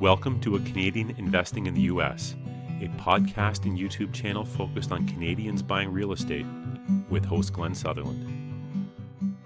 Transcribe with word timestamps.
Welcome 0.00 0.40
to 0.40 0.56
A 0.56 0.60
Canadian 0.60 1.14
Investing 1.18 1.66
in 1.66 1.74
the 1.74 1.82
U.S., 1.82 2.34
a 2.80 2.88
podcast 2.98 3.66
and 3.66 3.78
YouTube 3.78 4.14
channel 4.14 4.46
focused 4.46 4.92
on 4.92 5.06
Canadians 5.06 5.62
buying 5.62 5.92
real 5.92 6.12
estate 6.12 6.46
with 7.10 7.22
host 7.22 7.52
Glenn 7.52 7.74
Sutherland. 7.74 9.36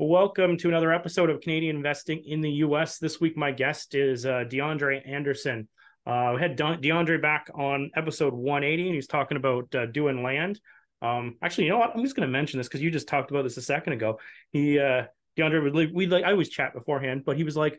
Welcome 0.00 0.56
to 0.56 0.68
another 0.68 0.92
episode 0.92 1.30
of 1.30 1.40
Canadian 1.40 1.76
Investing 1.76 2.20
in 2.26 2.40
the 2.40 2.50
U.S. 2.50 2.98
This 2.98 3.20
week, 3.20 3.36
my 3.36 3.52
guest 3.52 3.94
is 3.94 4.26
uh, 4.26 4.42
DeAndre 4.48 5.08
Anderson. 5.08 5.68
Uh, 6.04 6.32
we 6.34 6.40
had 6.40 6.58
DeAndre 6.58 7.22
back 7.22 7.48
on 7.54 7.92
episode 7.94 8.34
180, 8.34 8.86
and 8.86 8.94
he's 8.96 9.06
talking 9.06 9.36
about 9.36 9.72
uh, 9.76 9.86
doing 9.86 10.24
land. 10.24 10.58
Um, 11.00 11.36
actually, 11.44 11.66
you 11.66 11.70
know 11.70 11.78
what? 11.78 11.92
I'm 11.94 12.02
just 12.02 12.16
going 12.16 12.26
to 12.26 12.32
mention 12.32 12.58
this 12.58 12.66
because 12.66 12.82
you 12.82 12.90
just 12.90 13.06
talked 13.06 13.30
about 13.30 13.44
this 13.44 13.56
a 13.56 13.62
second 13.62 13.92
ago. 13.92 14.18
He, 14.50 14.80
uh, 14.80 15.04
DeAndre, 15.38 15.62
would 15.62 15.76
like, 15.76 15.90
we 15.92 16.08
like, 16.08 16.24
I 16.24 16.32
always 16.32 16.48
chat 16.48 16.74
beforehand, 16.74 17.22
but 17.24 17.36
he 17.36 17.44
was 17.44 17.56
like, 17.56 17.78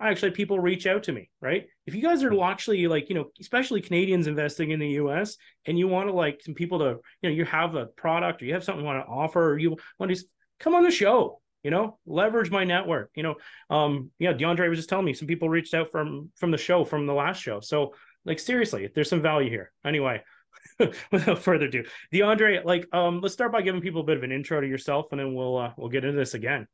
actually 0.00 0.32
people 0.32 0.58
reach 0.58 0.86
out 0.86 1.04
to 1.04 1.12
me, 1.12 1.30
right? 1.40 1.66
If 1.86 1.94
you 1.94 2.02
guys 2.02 2.22
are 2.22 2.42
actually 2.42 2.86
like, 2.88 3.08
you 3.08 3.14
know, 3.14 3.30
especially 3.40 3.80
Canadians 3.80 4.26
investing 4.26 4.70
in 4.70 4.80
the 4.80 4.90
US 4.90 5.36
and 5.66 5.78
you 5.78 5.88
want 5.88 6.08
to 6.08 6.14
like 6.14 6.42
some 6.42 6.54
people 6.54 6.80
to, 6.80 6.98
you 7.22 7.30
know, 7.30 7.30
you 7.30 7.44
have 7.44 7.74
a 7.74 7.86
product 7.86 8.42
or 8.42 8.46
you 8.46 8.54
have 8.54 8.64
something 8.64 8.80
you 8.80 8.86
want 8.86 9.04
to 9.04 9.10
offer 9.10 9.52
or 9.52 9.58
you 9.58 9.76
want 9.98 10.14
to 10.14 10.24
come 10.58 10.74
on 10.74 10.82
the 10.82 10.90
show, 10.90 11.40
you 11.62 11.70
know, 11.70 11.98
leverage 12.06 12.50
my 12.50 12.64
network, 12.64 13.10
you 13.14 13.22
know. 13.22 13.36
Um, 13.70 14.10
yeah, 14.18 14.32
DeAndre 14.32 14.68
was 14.68 14.78
just 14.78 14.88
telling 14.88 15.04
me 15.04 15.14
some 15.14 15.28
people 15.28 15.48
reached 15.48 15.74
out 15.74 15.90
from 15.90 16.30
from 16.36 16.50
the 16.50 16.58
show, 16.58 16.84
from 16.84 17.06
the 17.06 17.14
last 17.14 17.40
show. 17.40 17.60
So 17.60 17.94
like 18.24 18.38
seriously, 18.38 18.88
there's 18.94 19.08
some 19.08 19.22
value 19.22 19.50
here. 19.50 19.72
Anyway, 19.84 20.22
without 21.12 21.38
further 21.38 21.66
ado, 21.66 21.84
DeAndre, 22.12 22.64
like 22.64 22.86
um, 22.92 23.20
let's 23.20 23.34
start 23.34 23.52
by 23.52 23.62
giving 23.62 23.80
people 23.80 24.00
a 24.00 24.04
bit 24.04 24.16
of 24.16 24.24
an 24.24 24.32
intro 24.32 24.60
to 24.60 24.66
yourself 24.66 25.06
and 25.12 25.20
then 25.20 25.34
we'll 25.34 25.56
uh, 25.56 25.72
we'll 25.76 25.88
get 25.88 26.04
into 26.04 26.18
this 26.18 26.34
again. 26.34 26.66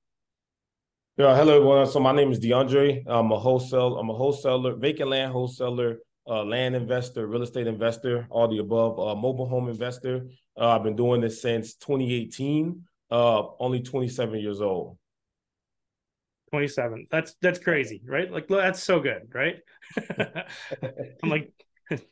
Yeah, 1.17 1.37
hello 1.37 1.57
everyone. 1.57 1.87
So 1.87 2.01
my 2.01 2.13
name 2.13 2.33
is 2.33 2.41
DeAndre. 2.41 3.03
I'm 3.07 3.31
a 3.31 3.39
wholesale. 3.39 3.99
I'm 3.99 4.09
a 4.09 4.15
wholesaler, 4.15 4.77
vacant 4.77 5.11
land 5.11 5.33
wholesaler, 5.33 5.99
uh, 6.27 6.45
land 6.45 6.75
investor, 6.75 7.27
real 7.27 7.43
estate 7.43 7.67
investor, 7.67 8.27
all 8.31 8.49
the 8.49 8.59
above. 8.59 8.99
Uh, 8.99 9.15
mobile 9.15 9.47
home 9.47 9.69
investor. 9.69 10.29
Uh, 10.59 10.69
I've 10.69 10.83
been 10.83 10.97
doing 10.97 11.21
this 11.21 11.43
since 11.43 11.75
2018. 11.75 12.85
Uh, 13.11 13.43
only 13.59 13.81
27 13.81 14.39
years 14.39 14.61
old. 14.63 14.97
27. 16.51 17.07
That's 17.11 17.35
that's 17.43 17.59
crazy, 17.59 18.01
right? 18.05 18.31
Like 18.31 18.49
that's 18.49 18.83
so 18.83 19.01
good, 19.01 19.29
right? 19.35 19.57
I'm 21.23 21.29
like 21.29 21.53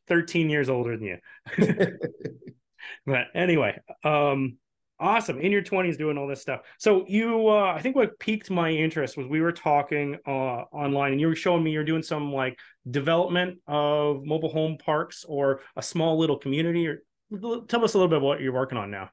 13 0.08 0.50
years 0.50 0.68
older 0.68 0.96
than 0.96 1.06
you. 1.06 1.18
but 3.06 3.28
anyway, 3.34 3.80
um, 4.04 4.58
Awesome. 5.00 5.38
In 5.38 5.52
your 5.52 5.62
20s 5.62 5.96
doing 5.96 6.18
all 6.18 6.26
this 6.26 6.42
stuff. 6.42 6.62
So 6.78 7.04
you 7.06 7.48
uh 7.48 7.72
I 7.72 7.80
think 7.80 7.94
what 7.94 8.18
piqued 8.18 8.50
my 8.50 8.70
interest 8.70 9.16
was 9.16 9.28
we 9.28 9.40
were 9.40 9.52
talking 9.52 10.18
uh 10.26 10.30
online 10.72 11.12
and 11.12 11.20
you 11.20 11.28
were 11.28 11.36
showing 11.36 11.62
me 11.62 11.70
you're 11.70 11.84
doing 11.84 12.02
some 12.02 12.32
like 12.32 12.58
development 12.90 13.58
of 13.68 14.24
mobile 14.24 14.48
home 14.48 14.76
parks 14.76 15.24
or 15.24 15.60
a 15.76 15.82
small 15.82 16.18
little 16.18 16.36
community 16.36 16.88
or 16.88 17.02
tell 17.68 17.84
us 17.84 17.94
a 17.94 17.98
little 17.98 18.08
bit 18.08 18.20
what 18.20 18.40
you're 18.40 18.52
working 18.52 18.78
on 18.78 18.90
now. 18.90 19.10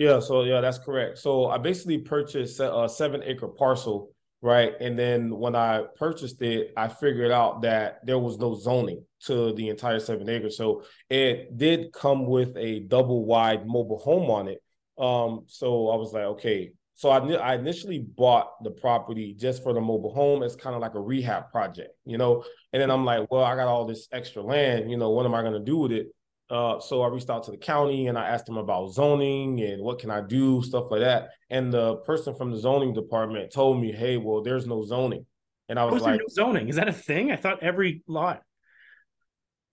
Yeah, 0.00 0.18
so 0.18 0.42
yeah, 0.42 0.60
that's 0.60 0.78
correct. 0.78 1.18
So 1.18 1.46
I 1.46 1.58
basically 1.58 1.98
purchased 1.98 2.58
a 2.58 2.88
7 2.88 3.22
acre 3.22 3.48
parcel, 3.48 4.12
right? 4.40 4.72
And 4.80 4.98
then 4.98 5.30
when 5.38 5.54
I 5.54 5.84
purchased 5.94 6.40
it, 6.40 6.72
I 6.74 6.88
figured 6.88 7.30
out 7.30 7.60
that 7.62 8.00
there 8.06 8.18
was 8.18 8.38
no 8.38 8.54
zoning 8.54 9.04
to 9.26 9.52
the 9.52 9.68
entire 9.68 10.00
7 10.00 10.26
acres. 10.26 10.56
So 10.56 10.84
it 11.10 11.58
did 11.58 11.92
come 11.92 12.26
with 12.26 12.56
a 12.56 12.80
double 12.80 13.26
wide 13.26 13.66
mobile 13.66 13.98
home 13.98 14.30
on 14.30 14.48
it 14.48 14.62
um, 15.00 15.44
so 15.46 15.88
I 15.88 15.96
was 15.96 16.12
like, 16.12 16.24
okay. 16.24 16.72
So 16.94 17.08
I, 17.08 17.18
I 17.32 17.54
initially 17.54 18.00
bought 18.00 18.62
the 18.62 18.70
property 18.70 19.34
just 19.38 19.62
for 19.62 19.72
the 19.72 19.80
mobile 19.80 20.12
home. 20.12 20.42
It's 20.42 20.54
kind 20.54 20.76
of 20.76 20.82
like 20.82 20.94
a 20.94 21.00
rehab 21.00 21.50
project, 21.50 21.94
you 22.04 22.18
know. 22.18 22.44
And 22.74 22.82
then 22.82 22.90
I'm 22.90 23.06
like, 23.06 23.30
well, 23.30 23.42
I 23.42 23.56
got 23.56 23.68
all 23.68 23.86
this 23.86 24.06
extra 24.12 24.42
land, 24.42 24.90
you 24.90 24.98
know. 24.98 25.10
What 25.10 25.24
am 25.24 25.34
I 25.34 25.40
going 25.40 25.54
to 25.54 25.60
do 25.60 25.78
with 25.78 25.92
it? 25.92 26.08
Uh, 26.50 26.78
so 26.78 27.00
I 27.00 27.08
reached 27.08 27.30
out 27.30 27.44
to 27.44 27.52
the 27.52 27.56
county 27.56 28.08
and 28.08 28.18
I 28.18 28.26
asked 28.28 28.46
them 28.46 28.58
about 28.58 28.92
zoning 28.92 29.60
and 29.60 29.82
what 29.82 30.00
can 30.00 30.10
I 30.10 30.20
do, 30.20 30.62
stuff 30.62 30.90
like 30.90 31.00
that. 31.00 31.28
And 31.48 31.72
the 31.72 31.96
person 31.98 32.34
from 32.34 32.50
the 32.50 32.58
zoning 32.58 32.92
department 32.92 33.52
told 33.52 33.80
me, 33.80 33.92
"Hey, 33.92 34.16
well, 34.18 34.42
there's 34.42 34.66
no 34.66 34.82
zoning." 34.84 35.24
And 35.70 35.78
I 35.78 35.84
was 35.84 36.02
like, 36.02 36.18
no 36.18 36.26
zoning? 36.28 36.68
Is 36.68 36.76
that 36.76 36.88
a 36.88 36.92
thing? 36.92 37.30
I 37.30 37.36
thought 37.36 37.62
every 37.62 38.02
lot 38.08 38.42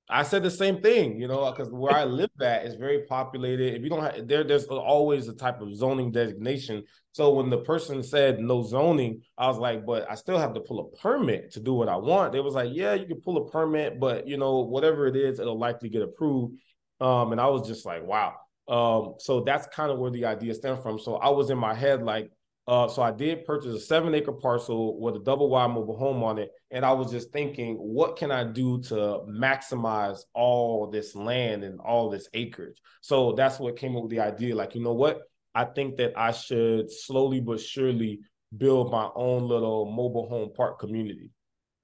I 0.10 0.24
said 0.24 0.42
the 0.42 0.52
same 0.52 0.82
thing, 0.82 1.20
you 1.20 1.28
know, 1.28 1.52
because 1.52 1.70
where 1.70 1.94
I 1.94 2.06
live 2.06 2.30
at 2.42 2.66
is 2.66 2.76
very 2.76 3.04
populated. 3.04 3.76
If 3.76 3.84
you 3.84 3.90
don't 3.90 4.02
have 4.02 4.28
there, 4.28 4.44
there's 4.46 4.66
always 4.66 5.28
a 5.28 5.34
type 5.34 5.60
of 5.60 5.76
zoning 5.76 6.12
designation. 6.12 6.84
So 7.12 7.34
when 7.34 7.50
the 7.50 7.58
person 7.58 8.02
said 8.04 8.40
no 8.40 8.64
zoning, 8.64 9.22
I 9.38 9.48
was 9.48 9.58
like, 9.58 9.86
but 9.86 10.10
I 10.10 10.16
still 10.16 10.38
have 10.38 10.54
to 10.54 10.62
pull 10.62 10.80
a 10.80 10.98
permit 10.98 11.52
to 11.54 11.60
do 11.60 11.74
what 11.74 11.90
I 11.90 11.98
want. 11.98 12.32
They 12.32 12.40
was 12.40 12.54
like, 12.54 12.70
yeah, 12.72 12.94
you 12.94 13.06
can 13.06 13.20
pull 13.20 13.38
a 13.38 13.50
permit, 13.50 14.00
but 14.00 14.28
you 14.28 14.38
know, 14.38 14.60
whatever 14.60 15.08
it 15.08 15.18
is, 15.18 15.40
it'll 15.40 15.60
likely 15.60 15.90
get 15.90 16.04
approved. 16.04 16.58
Um, 17.02 17.34
and 17.34 17.42
I 17.42 17.48
was 17.48 17.68
just 17.68 17.86
like, 17.86 18.04
wow. 18.04 18.36
Um, 18.70 19.16
so 19.20 19.42
that's 19.42 19.68
kind 19.68 19.92
of 19.92 20.00
where 20.00 20.12
the 20.12 20.26
idea 20.26 20.54
stemmed 20.54 20.84
from. 20.84 21.00
So 21.00 21.16
I 21.16 21.30
was 21.30 21.50
in 21.50 21.58
my 21.58 21.74
head 21.74 22.02
like, 22.02 22.32
uh, 22.68 22.88
so 22.88 23.02
I 23.02 23.12
did 23.12 23.46
purchase 23.46 23.74
a 23.74 23.80
seven 23.80 24.14
acre 24.14 24.34
parcel 24.34 25.00
with 25.00 25.16
a 25.16 25.20
double 25.20 25.50
wide 25.50 25.72
mobile 25.72 25.98
home 25.98 26.22
on 26.22 26.38
it. 26.38 26.50
And 26.70 26.86
I 26.86 26.92
was 26.92 27.10
just 27.10 27.32
thinking, 27.32 27.76
what 27.76 28.18
can 28.18 28.30
I 28.30 28.44
do 28.44 28.82
to 28.84 29.22
maximize 29.30 30.20
all 30.34 30.90
this 30.90 31.16
land 31.16 31.64
and 31.64 31.80
all 31.80 32.10
this 32.10 32.28
acreage? 32.34 32.78
So 33.02 33.32
that's 33.32 33.58
what 33.58 33.78
came 33.78 33.96
up 33.96 34.04
with 34.04 34.12
the 34.12 34.20
idea. 34.20 34.54
Like, 34.54 34.76
you 34.76 34.84
know 34.84 34.94
what? 34.94 35.22
I 35.56 35.64
think 35.64 35.96
that 35.98 36.12
I 36.18 36.32
should 36.32 36.92
slowly 36.92 37.40
but 37.40 37.62
surely 37.62 38.20
build 38.56 38.92
my 38.92 39.10
own 39.16 39.48
little 39.48 39.86
mobile 39.90 40.28
home 40.28 40.52
park 40.56 40.80
community. 40.80 41.32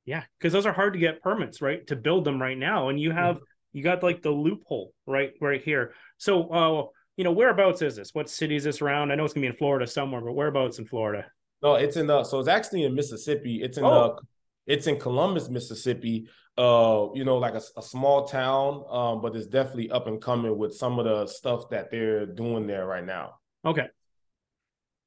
Yeah, 0.06 0.24
because 0.38 0.52
those 0.52 0.66
are 0.66 0.74
hard 0.74 0.94
to 0.94 1.00
get 1.00 1.22
permits, 1.22 1.62
right? 1.62 1.86
To 1.88 1.96
build 1.96 2.26
them 2.26 2.42
right 2.42 2.58
now. 2.58 2.90
And 2.90 3.00
you 3.00 3.12
have 3.12 3.38
mm-hmm. 3.38 3.78
you 3.78 3.84
got 3.84 4.04
like 4.04 4.22
the 4.22 4.32
loophole 4.32 4.94
right 5.08 5.32
right 5.40 5.64
here. 5.64 5.94
So 6.18 6.50
uh 6.50 6.86
you 7.18 7.24
know, 7.24 7.32
whereabouts 7.32 7.82
is 7.82 7.96
this? 7.96 8.14
What 8.14 8.30
city 8.30 8.56
is 8.56 8.64
this 8.64 8.82
around? 8.82 9.12
I 9.12 9.16
know 9.16 9.26
it's 9.26 9.34
gonna 9.34 9.44
be 9.44 9.50
in 9.50 9.56
Florida 9.58 9.88
somewhere, 9.88 10.22
but 10.22 10.34
whereabouts 10.34 10.80
in 10.80 10.86
Florida? 10.86 11.26
No, 11.62 11.76
it's 11.76 11.96
in 11.96 12.08
the 12.08 12.24
so 12.24 12.40
it's 12.40 12.50
actually 12.50 12.84
in 12.84 12.96
Mississippi. 12.96 13.62
It's 13.62 13.78
in 13.78 13.86
oh. 13.86 14.18
the 14.18 14.74
it's 14.74 14.88
in 14.88 15.00
Columbus, 15.00 15.50
Mississippi. 15.50 16.28
Uh, 16.56 17.08
you 17.16 17.26
know, 17.26 17.40
like 17.40 17.56
a, 17.56 17.62
a 17.78 17.82
small 17.82 18.26
town, 18.26 18.86
um, 18.88 19.22
but 19.22 19.36
it's 19.36 19.48
definitely 19.48 19.90
up 19.90 20.06
and 20.06 20.22
coming 20.22 20.56
with 20.56 20.72
some 20.72 21.00
of 21.00 21.06
the 21.06 21.26
stuff 21.26 21.68
that 21.72 21.90
they're 21.90 22.28
doing 22.28 22.68
there 22.68 22.86
right 22.86 23.04
now. 23.04 23.40
Okay. 23.66 23.88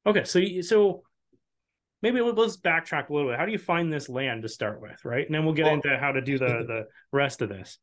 Okay, 0.04 0.24
so 0.24 0.40
so 0.62 1.02
maybe 2.02 2.20
let's 2.20 2.56
backtrack 2.56 3.08
a 3.08 3.12
little 3.12 3.30
bit. 3.30 3.38
How 3.38 3.46
do 3.46 3.52
you 3.52 3.58
find 3.58 3.92
this 3.92 4.08
land 4.08 4.42
to 4.42 4.48
start 4.48 4.80
with, 4.80 5.04
right? 5.04 5.24
And 5.24 5.34
then 5.34 5.44
we'll 5.44 5.54
get 5.54 5.64
well, 5.66 5.74
into 5.74 5.96
how 5.98 6.12
to 6.12 6.20
do 6.20 6.38
the 6.38 6.46
the 6.66 6.86
rest 7.12 7.42
of 7.42 7.48
this. 7.48 7.78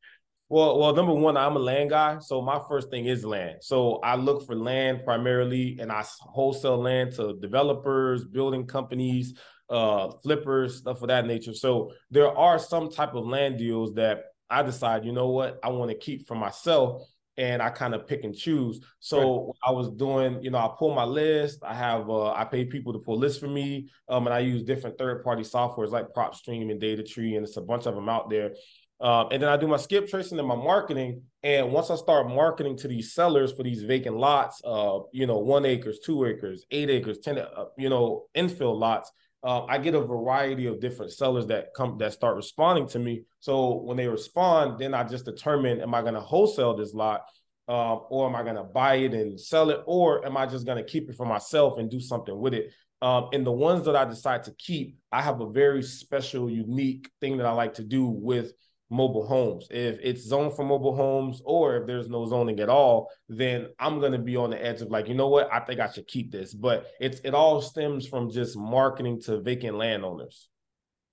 Well, 0.53 0.77
well, 0.77 0.93
number 0.93 1.15
one, 1.15 1.35
I'm 1.35 1.55
a 1.55 1.59
land 1.59 1.89
guy, 1.89 2.19
so 2.19 2.39
my 2.39 2.61
first 2.69 2.91
thing 2.91 3.07
is 3.07 3.25
land. 3.25 3.63
So 3.63 3.95
I 4.03 4.15
look 4.15 4.45
for 4.45 4.55
land 4.55 5.01
primarily, 5.03 5.79
and 5.81 5.91
I 5.91 6.05
wholesale 6.19 6.77
land 6.77 7.13
to 7.13 7.39
developers, 7.41 8.23
building 8.23 8.67
companies, 8.67 9.33
uh, 9.71 10.11
flippers, 10.21 10.77
stuff 10.77 11.01
of 11.01 11.07
that 11.07 11.25
nature. 11.25 11.55
So 11.55 11.91
there 12.11 12.27
are 12.37 12.59
some 12.59 12.91
type 12.91 13.15
of 13.15 13.25
land 13.25 13.57
deals 13.57 13.95
that 13.95 14.25
I 14.47 14.61
decide, 14.61 15.05
you 15.05 15.11
know 15.11 15.29
what, 15.29 15.57
I 15.63 15.69
want 15.69 15.89
to 15.89 15.97
keep 15.97 16.27
for 16.27 16.35
myself, 16.35 17.01
and 17.35 17.59
I 17.59 17.71
kind 17.71 17.95
of 17.95 18.05
pick 18.05 18.23
and 18.23 18.35
choose. 18.35 18.79
So 18.99 19.47
right. 19.47 19.69
I 19.69 19.71
was 19.71 19.89
doing, 19.89 20.43
you 20.43 20.51
know, 20.51 20.59
I 20.59 20.69
pull 20.77 20.93
my 20.93 21.03
list. 21.03 21.63
I 21.63 21.73
have, 21.73 22.07
uh, 22.11 22.31
I 22.31 22.45
pay 22.45 22.65
people 22.65 22.93
to 22.93 22.99
pull 22.99 23.17
lists 23.17 23.39
for 23.39 23.47
me, 23.47 23.89
um, 24.07 24.27
and 24.27 24.33
I 24.35 24.41
use 24.41 24.61
different 24.61 24.99
third 24.99 25.23
party 25.23 25.41
softwares 25.41 25.89
like 25.89 26.13
PropStream 26.15 26.69
and 26.69 26.79
DataTree, 26.79 27.37
and 27.37 27.43
it's 27.43 27.57
a 27.57 27.61
bunch 27.61 27.87
of 27.87 27.95
them 27.95 28.07
out 28.07 28.29
there. 28.29 28.51
Um, 28.99 29.27
and 29.31 29.41
then 29.41 29.49
I 29.49 29.57
do 29.57 29.67
my 29.67 29.77
skip 29.77 30.07
tracing 30.07 30.39
and 30.39 30.47
my 30.47 30.55
marketing. 30.55 31.23
And 31.41 31.71
once 31.71 31.89
I 31.89 31.95
start 31.95 32.29
marketing 32.29 32.77
to 32.77 32.87
these 32.87 33.13
sellers 33.13 33.51
for 33.51 33.63
these 33.63 33.83
vacant 33.83 34.15
lots, 34.15 34.61
uh, 34.63 34.99
you 35.11 35.27
know, 35.27 35.39
one 35.39 35.65
acres, 35.65 35.99
two 36.05 36.25
acres, 36.25 36.65
eight 36.71 36.89
acres, 36.89 37.19
10, 37.19 37.39
uh, 37.39 37.65
you 37.77 37.89
know, 37.89 38.25
infill 38.35 38.79
lots, 38.79 39.11
uh, 39.43 39.65
I 39.65 39.77
get 39.77 39.93
a 39.93 40.01
variety 40.01 40.67
of 40.67 40.79
different 40.79 41.11
sellers 41.11 41.47
that 41.47 41.73
come 41.75 41.97
that 41.97 42.13
start 42.13 42.37
responding 42.37 42.87
to 42.89 42.99
me. 42.99 43.23
So 43.41 43.81
when 43.81 43.97
they 43.97 44.07
respond, 44.07 44.79
then 44.79 44.93
I 44.93 45.03
just 45.03 45.25
determine, 45.25 45.81
am 45.81 45.93
I 45.93 46.01
going 46.01 46.13
to 46.13 46.21
wholesale 46.21 46.75
this 46.75 46.93
lot? 46.93 47.23
Um, 47.67 48.01
or 48.09 48.27
am 48.27 48.35
I 48.35 48.43
going 48.43 48.55
to 48.55 48.63
buy 48.63 48.95
it 48.95 49.13
and 49.13 49.39
sell 49.39 49.69
it? 49.69 49.81
Or 49.85 50.25
am 50.25 50.37
I 50.37 50.45
just 50.45 50.65
going 50.65 50.77
to 50.77 50.89
keep 50.89 51.09
it 51.09 51.15
for 51.15 51.25
myself 51.25 51.77
and 51.77 51.89
do 51.89 51.99
something 51.99 52.37
with 52.37 52.53
it? 52.53 52.71
Um, 53.01 53.29
and 53.33 53.45
the 53.45 53.51
ones 53.51 53.85
that 53.85 53.97
I 53.97 54.05
decide 54.05 54.43
to 54.45 54.53
keep, 54.57 54.97
I 55.11 55.21
have 55.21 55.41
a 55.41 55.49
very 55.49 55.83
special, 55.83 56.49
unique 56.49 57.09
thing 57.19 57.37
that 57.37 57.45
I 57.45 57.51
like 57.51 57.73
to 57.75 57.83
do 57.83 58.05
with 58.05 58.53
mobile 58.93 59.25
homes. 59.25 59.67
If 59.71 59.99
it's 60.01 60.21
zoned 60.23 60.55
for 60.55 60.63
mobile 60.63 60.95
homes 60.95 61.41
or 61.43 61.77
if 61.77 61.87
there's 61.87 62.09
no 62.09 62.25
zoning 62.25 62.59
at 62.59 62.69
all, 62.69 63.09
then 63.27 63.67
I'm 63.79 63.99
going 63.99 64.11
to 64.11 64.19
be 64.19 64.35
on 64.35 64.51
the 64.51 64.63
edge 64.63 64.81
of 64.81 64.89
like, 64.89 65.07
you 65.07 65.15
know 65.15 65.29
what? 65.29 65.51
I 65.51 65.59
think 65.59 65.79
I 65.79 65.91
should 65.91 66.07
keep 66.07 66.31
this. 66.31 66.53
But 66.53 66.87
it's 66.99 67.19
it 67.21 67.33
all 67.33 67.61
stems 67.61 68.07
from 68.07 68.29
just 68.29 68.55
marketing 68.55 69.21
to 69.23 69.41
vacant 69.41 69.77
landowners. 69.77 70.47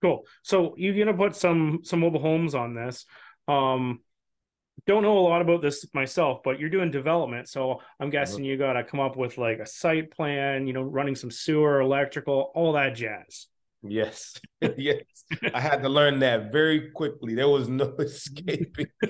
Cool. 0.02 0.24
So 0.42 0.74
you're 0.76 0.94
going 0.94 1.06
to 1.08 1.14
put 1.14 1.34
some 1.34 1.80
some 1.82 2.00
mobile 2.00 2.20
homes 2.20 2.54
on 2.54 2.74
this. 2.74 3.06
Um 3.48 4.00
don't 4.86 5.02
know 5.02 5.18
a 5.18 5.20
lot 5.20 5.42
about 5.42 5.60
this 5.60 5.86
myself, 5.92 6.40
but 6.42 6.58
you're 6.58 6.70
doing 6.70 6.90
development. 6.90 7.48
So 7.48 7.72
I'm 7.72 8.06
uh-huh. 8.06 8.10
guessing 8.10 8.44
you 8.44 8.56
got 8.56 8.74
to 8.74 8.84
come 8.84 9.00
up 9.00 9.16
with 9.16 9.36
like 9.36 9.58
a 9.58 9.66
site 9.66 10.10
plan, 10.10 10.66
you 10.66 10.72
know, 10.72 10.82
running 10.82 11.14
some 11.14 11.30
sewer, 11.30 11.80
electrical, 11.80 12.50
all 12.54 12.72
that 12.72 12.94
jazz. 12.94 13.46
Yes, 13.82 14.38
yes. 14.76 15.02
I 15.54 15.60
had 15.60 15.82
to 15.82 15.88
learn 15.88 16.20
that 16.20 16.52
very 16.52 16.90
quickly. 16.90 17.34
There 17.34 17.48
was 17.48 17.68
no 17.68 17.86
escaping. 17.98 18.86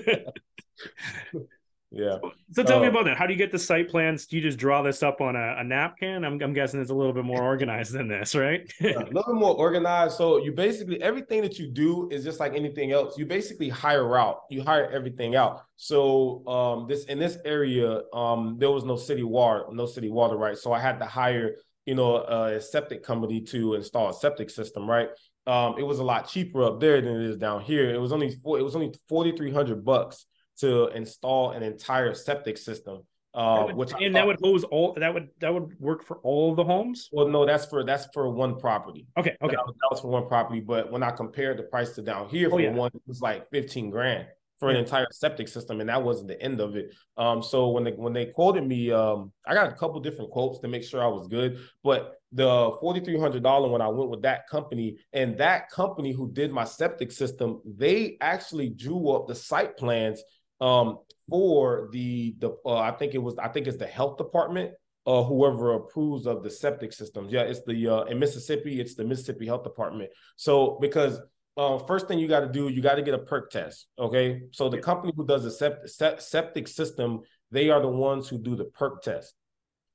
yeah. 1.91 2.17
So 2.53 2.63
tell 2.63 2.77
uh, 2.79 2.81
me 2.81 2.87
about 2.87 3.03
that. 3.05 3.17
How 3.17 3.27
do 3.27 3.33
you 3.33 3.37
get 3.37 3.51
the 3.51 3.59
site 3.59 3.89
plans? 3.89 4.27
Do 4.27 4.37
you 4.37 4.41
just 4.41 4.57
draw 4.57 4.81
this 4.81 5.03
up 5.03 5.19
on 5.19 5.35
a, 5.35 5.57
a 5.57 5.63
napkin? 5.63 6.23
I'm, 6.23 6.41
I'm, 6.41 6.53
guessing 6.53 6.79
it's 6.79 6.89
a 6.89 6.93
little 6.93 7.11
bit 7.11 7.25
more 7.25 7.43
organized 7.43 7.91
than 7.91 8.07
this, 8.07 8.33
right? 8.33 8.61
a 8.79 8.85
little 8.85 9.11
bit 9.11 9.35
more 9.35 9.55
organized. 9.55 10.15
So 10.15 10.37
you 10.37 10.53
basically 10.53 11.01
everything 11.01 11.41
that 11.41 11.59
you 11.59 11.67
do 11.67 12.07
is 12.09 12.23
just 12.23 12.39
like 12.39 12.55
anything 12.55 12.93
else. 12.93 13.17
You 13.17 13.25
basically 13.25 13.67
hire 13.67 14.17
out. 14.17 14.43
You 14.49 14.63
hire 14.63 14.89
everything 14.89 15.35
out. 15.35 15.65
So 15.75 16.47
um, 16.47 16.87
this 16.87 17.03
in 17.05 17.19
this 17.19 17.37
area, 17.43 18.03
um, 18.13 18.55
there 18.57 18.71
was 18.71 18.85
no 18.85 18.95
city 18.95 19.23
water, 19.23 19.65
no 19.69 19.85
city 19.85 20.09
water, 20.09 20.37
right? 20.37 20.57
So 20.57 20.71
I 20.71 20.79
had 20.79 20.97
to 20.99 21.05
hire 21.05 21.55
you 21.85 21.95
know, 21.95 22.17
a 22.17 22.61
septic 22.61 23.03
company 23.03 23.41
to 23.41 23.73
install 23.73 24.09
a 24.09 24.13
septic 24.13 24.49
system, 24.49 24.89
right? 24.89 25.09
Um, 25.47 25.75
it 25.77 25.83
was 25.83 25.99
a 25.99 26.03
lot 26.03 26.27
cheaper 26.27 26.63
up 26.63 26.79
there 26.79 27.01
than 27.01 27.15
it 27.15 27.29
is 27.29 27.37
down 27.37 27.61
here. 27.61 27.93
It 27.93 27.99
was 27.99 28.11
only 28.11 28.29
four, 28.29 28.59
it 28.59 28.63
was 28.63 28.75
only 28.75 28.93
forty 29.09 29.35
three 29.35 29.51
hundred 29.51 29.83
bucks 29.83 30.25
to 30.59 30.87
install 30.89 31.51
an 31.51 31.63
entire 31.63 32.13
septic 32.13 32.57
system. 32.57 33.01
Uh, 33.33 33.63
would, 33.67 33.75
which 33.75 33.91
and 33.99 34.13
that 34.13 34.27
would 34.27 34.37
hose 34.43 34.65
all 34.65 34.93
that 34.99 35.13
would 35.13 35.29
that 35.39 35.53
would 35.53 35.79
work 35.79 36.03
for 36.03 36.17
all 36.17 36.51
of 36.51 36.57
the 36.57 36.63
homes. 36.63 37.09
Well, 37.11 37.29
no, 37.29 37.45
that's 37.45 37.65
for 37.65 37.83
that's 37.83 38.07
for 38.13 38.29
one 38.29 38.59
property. 38.59 39.07
Okay, 39.17 39.35
okay, 39.41 39.55
that 39.55 39.65
was, 39.65 39.75
that 39.81 39.87
was 39.89 40.01
for 40.01 40.09
one 40.09 40.27
property. 40.27 40.59
But 40.59 40.91
when 40.91 41.01
I 41.01 41.11
compared 41.11 41.57
the 41.57 41.63
price 41.63 41.95
to 41.95 42.01
down 42.01 42.27
here 42.27 42.47
oh, 42.47 42.51
for 42.51 42.55
oh, 42.57 42.63
yeah. 42.63 42.71
one, 42.71 42.91
it 42.93 43.01
was 43.07 43.21
like 43.21 43.49
fifteen 43.49 43.89
grand 43.89 44.27
for 44.61 44.69
an 44.69 44.75
entire 44.75 45.07
septic 45.11 45.47
system, 45.47 45.81
and 45.81 45.89
that 45.89 46.03
wasn't 46.03 46.27
the 46.27 46.39
end 46.39 46.61
of 46.61 46.75
it. 46.75 46.93
Um, 47.17 47.41
so 47.41 47.69
when 47.69 47.83
they 47.83 47.93
when 47.93 48.13
they 48.13 48.27
quoted 48.27 48.63
me, 48.63 48.91
um, 48.91 49.31
I 49.43 49.55
got 49.55 49.67
a 49.67 49.75
couple 49.75 49.99
different 50.01 50.29
quotes 50.29 50.59
to 50.59 50.67
make 50.67 50.83
sure 50.83 51.03
I 51.03 51.07
was 51.07 51.27
good. 51.27 51.57
But 51.83 52.13
the 52.31 52.77
forty 52.79 52.99
three 52.99 53.19
hundred 53.19 53.41
dollar 53.41 53.69
when 53.69 53.81
I 53.81 53.87
went 53.87 54.11
with 54.11 54.21
that 54.21 54.47
company, 54.47 54.97
and 55.13 55.35
that 55.39 55.71
company 55.71 56.13
who 56.13 56.31
did 56.31 56.51
my 56.51 56.63
septic 56.63 57.11
system, 57.11 57.59
they 57.65 58.17
actually 58.21 58.69
drew 58.69 59.09
up 59.09 59.27
the 59.27 59.33
site 59.33 59.77
plans 59.77 60.21
um, 60.61 60.99
for 61.27 61.89
the 61.91 62.35
the 62.37 62.55
uh, 62.63 62.77
I 62.77 62.91
think 62.91 63.15
it 63.15 63.23
was 63.23 63.39
I 63.39 63.47
think 63.47 63.65
it's 63.65 63.77
the 63.77 63.87
health 63.87 64.17
department 64.17 64.73
uh, 65.07 65.23
whoever 65.23 65.73
approves 65.73 66.27
of 66.27 66.43
the 66.43 66.51
septic 66.51 66.93
systems. 66.93 67.33
Yeah, 67.33 67.41
it's 67.41 67.63
the 67.65 67.87
uh, 67.87 68.03
in 68.03 68.19
Mississippi, 68.19 68.79
it's 68.79 68.93
the 68.93 69.05
Mississippi 69.05 69.47
Health 69.47 69.63
Department. 69.63 70.11
So 70.35 70.77
because 70.79 71.19
uh, 71.57 71.77
first 71.79 72.07
thing 72.07 72.19
you 72.19 72.27
got 72.27 72.41
to 72.41 72.47
do, 72.47 72.69
you 72.69 72.81
got 72.81 72.95
to 72.95 73.01
get 73.01 73.13
a 73.13 73.19
perc 73.19 73.49
test. 73.49 73.87
Okay. 73.99 74.43
So 74.51 74.69
the 74.69 74.77
company 74.77 75.13
who 75.15 75.25
does 75.25 75.43
the 75.43 75.49
sept- 75.49 76.21
septic 76.21 76.67
system, 76.67 77.21
they 77.51 77.69
are 77.69 77.81
the 77.81 77.87
ones 77.87 78.29
who 78.29 78.37
do 78.37 78.55
the 78.55 78.65
perc 78.65 79.01
test. 79.01 79.33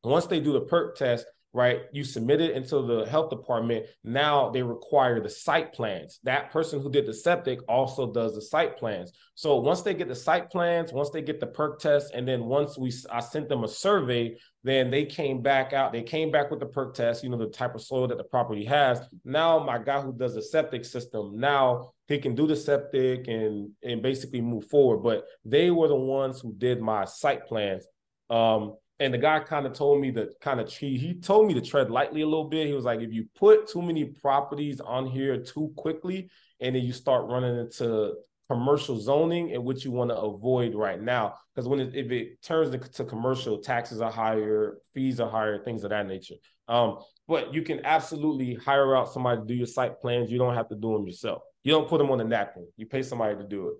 Once 0.04 0.26
they 0.26 0.40
do 0.40 0.52
the 0.52 0.60
perc 0.60 0.94
test, 0.94 1.26
right? 1.56 1.84
You 1.90 2.04
submit 2.04 2.42
it 2.42 2.54
into 2.54 2.82
the 2.82 3.06
health 3.06 3.30
department. 3.30 3.86
Now 4.04 4.50
they 4.50 4.62
require 4.62 5.22
the 5.22 5.30
site 5.30 5.72
plans. 5.72 6.20
That 6.22 6.52
person 6.52 6.82
who 6.82 6.90
did 6.90 7.06
the 7.06 7.14
septic 7.14 7.60
also 7.66 8.12
does 8.12 8.34
the 8.34 8.42
site 8.42 8.76
plans. 8.76 9.10
So 9.36 9.56
once 9.56 9.80
they 9.80 9.94
get 9.94 10.08
the 10.08 10.14
site 10.14 10.50
plans, 10.50 10.92
once 10.92 11.08
they 11.08 11.22
get 11.22 11.40
the 11.40 11.46
perc 11.46 11.78
test, 11.78 12.12
and 12.12 12.28
then 12.28 12.44
once 12.44 12.76
we 12.76 12.92
I 13.10 13.20
sent 13.20 13.48
them 13.48 13.64
a 13.64 13.68
survey, 13.68 14.36
then 14.64 14.90
they 14.90 15.06
came 15.06 15.40
back 15.40 15.72
out. 15.72 15.94
They 15.94 16.02
came 16.02 16.30
back 16.30 16.50
with 16.50 16.60
the 16.60 16.66
perc 16.66 16.92
test, 16.92 17.24
you 17.24 17.30
know, 17.30 17.38
the 17.38 17.46
type 17.46 17.74
of 17.74 17.80
soil 17.80 18.06
that 18.08 18.18
the 18.18 18.24
property 18.24 18.66
has. 18.66 19.00
Now 19.24 19.58
my 19.58 19.78
guy 19.78 20.02
who 20.02 20.12
does 20.12 20.34
the 20.34 20.42
septic 20.42 20.84
system, 20.84 21.40
now 21.40 21.92
he 22.06 22.18
can 22.18 22.34
do 22.34 22.46
the 22.46 22.56
septic 22.56 23.28
and 23.28 23.70
and 23.82 24.02
basically 24.02 24.42
move 24.42 24.66
forward. 24.66 24.98
But 24.98 25.24
they 25.46 25.70
were 25.70 25.88
the 25.88 25.96
ones 25.96 26.38
who 26.38 26.52
did 26.52 26.82
my 26.82 27.06
site 27.06 27.46
plans. 27.46 27.86
Um, 28.28 28.74
and 28.98 29.12
the 29.12 29.18
guy 29.18 29.40
kind 29.40 29.66
of 29.66 29.74
told 29.74 30.00
me 30.00 30.10
to 30.12 30.30
kind 30.40 30.60
of 30.60 30.72
treat, 30.72 31.00
he 31.00 31.14
told 31.14 31.46
me 31.46 31.54
to 31.54 31.60
tread 31.60 31.90
lightly 31.90 32.22
a 32.22 32.26
little 32.26 32.48
bit. 32.48 32.66
He 32.66 32.72
was 32.72 32.84
like, 32.84 33.00
if 33.00 33.12
you 33.12 33.26
put 33.36 33.68
too 33.68 33.82
many 33.82 34.04
properties 34.04 34.80
on 34.80 35.06
here 35.06 35.42
too 35.42 35.72
quickly, 35.76 36.30
and 36.60 36.74
then 36.74 36.82
you 36.82 36.92
start 36.92 37.26
running 37.28 37.58
into 37.58 38.14
commercial 38.48 38.98
zoning 38.98 39.52
and 39.52 39.64
what 39.64 39.84
you 39.84 39.90
want 39.90 40.10
to 40.10 40.16
avoid 40.16 40.74
right 40.74 41.02
now. 41.02 41.34
Because 41.54 41.68
when 41.68 41.80
it, 41.80 41.94
if 41.94 42.10
it 42.10 42.40
turns 42.42 42.72
into 42.72 43.04
commercial, 43.04 43.58
taxes 43.58 44.00
are 44.00 44.10
higher, 44.10 44.78
fees 44.94 45.20
are 45.20 45.30
higher, 45.30 45.62
things 45.62 45.84
of 45.84 45.90
that 45.90 46.06
nature. 46.06 46.36
Um, 46.68 46.98
but 47.28 47.52
you 47.52 47.62
can 47.62 47.84
absolutely 47.84 48.54
hire 48.54 48.96
out 48.96 49.12
somebody 49.12 49.40
to 49.40 49.46
do 49.46 49.54
your 49.54 49.66
site 49.66 50.00
plans. 50.00 50.30
You 50.30 50.38
don't 50.38 50.54
have 50.54 50.68
to 50.68 50.76
do 50.76 50.92
them 50.92 51.06
yourself. 51.06 51.42
You 51.64 51.72
don't 51.72 51.88
put 51.88 51.98
them 51.98 52.10
on 52.10 52.18
the 52.18 52.24
napkin. 52.24 52.66
You 52.76 52.86
pay 52.86 53.02
somebody 53.02 53.36
to 53.36 53.44
do 53.44 53.68
it. 53.68 53.74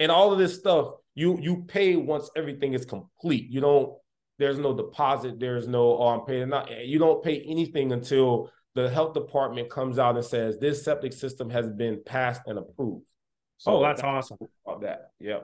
And 0.00 0.10
all 0.10 0.32
of 0.32 0.38
this 0.38 0.58
stuff, 0.58 0.88
you 1.14 1.38
you 1.40 1.64
pay 1.68 1.96
once 1.96 2.30
everything 2.36 2.74
is 2.74 2.84
complete. 2.84 3.50
You 3.50 3.60
don't 3.60 3.94
there's 4.38 4.58
no 4.58 4.74
deposit. 4.74 5.40
There's 5.40 5.68
no, 5.68 5.96
oh, 5.98 6.08
I'm 6.08 6.26
paying. 6.26 6.48
Not, 6.48 6.70
you 6.84 6.98
don't 6.98 7.22
pay 7.22 7.40
anything 7.46 7.92
until 7.92 8.50
the 8.74 8.90
health 8.90 9.14
department 9.14 9.70
comes 9.70 9.98
out 9.98 10.16
and 10.16 10.24
says 10.24 10.58
this 10.58 10.84
septic 10.84 11.12
system 11.12 11.48
has 11.50 11.68
been 11.68 12.02
passed 12.04 12.42
and 12.46 12.58
approved. 12.58 13.04
So 13.58 13.76
oh, 13.76 13.82
that's, 13.82 14.02
that's 14.02 14.30
awesome. 14.30 14.38
About 14.66 14.82
that, 14.82 15.10
yeah. 15.18 15.38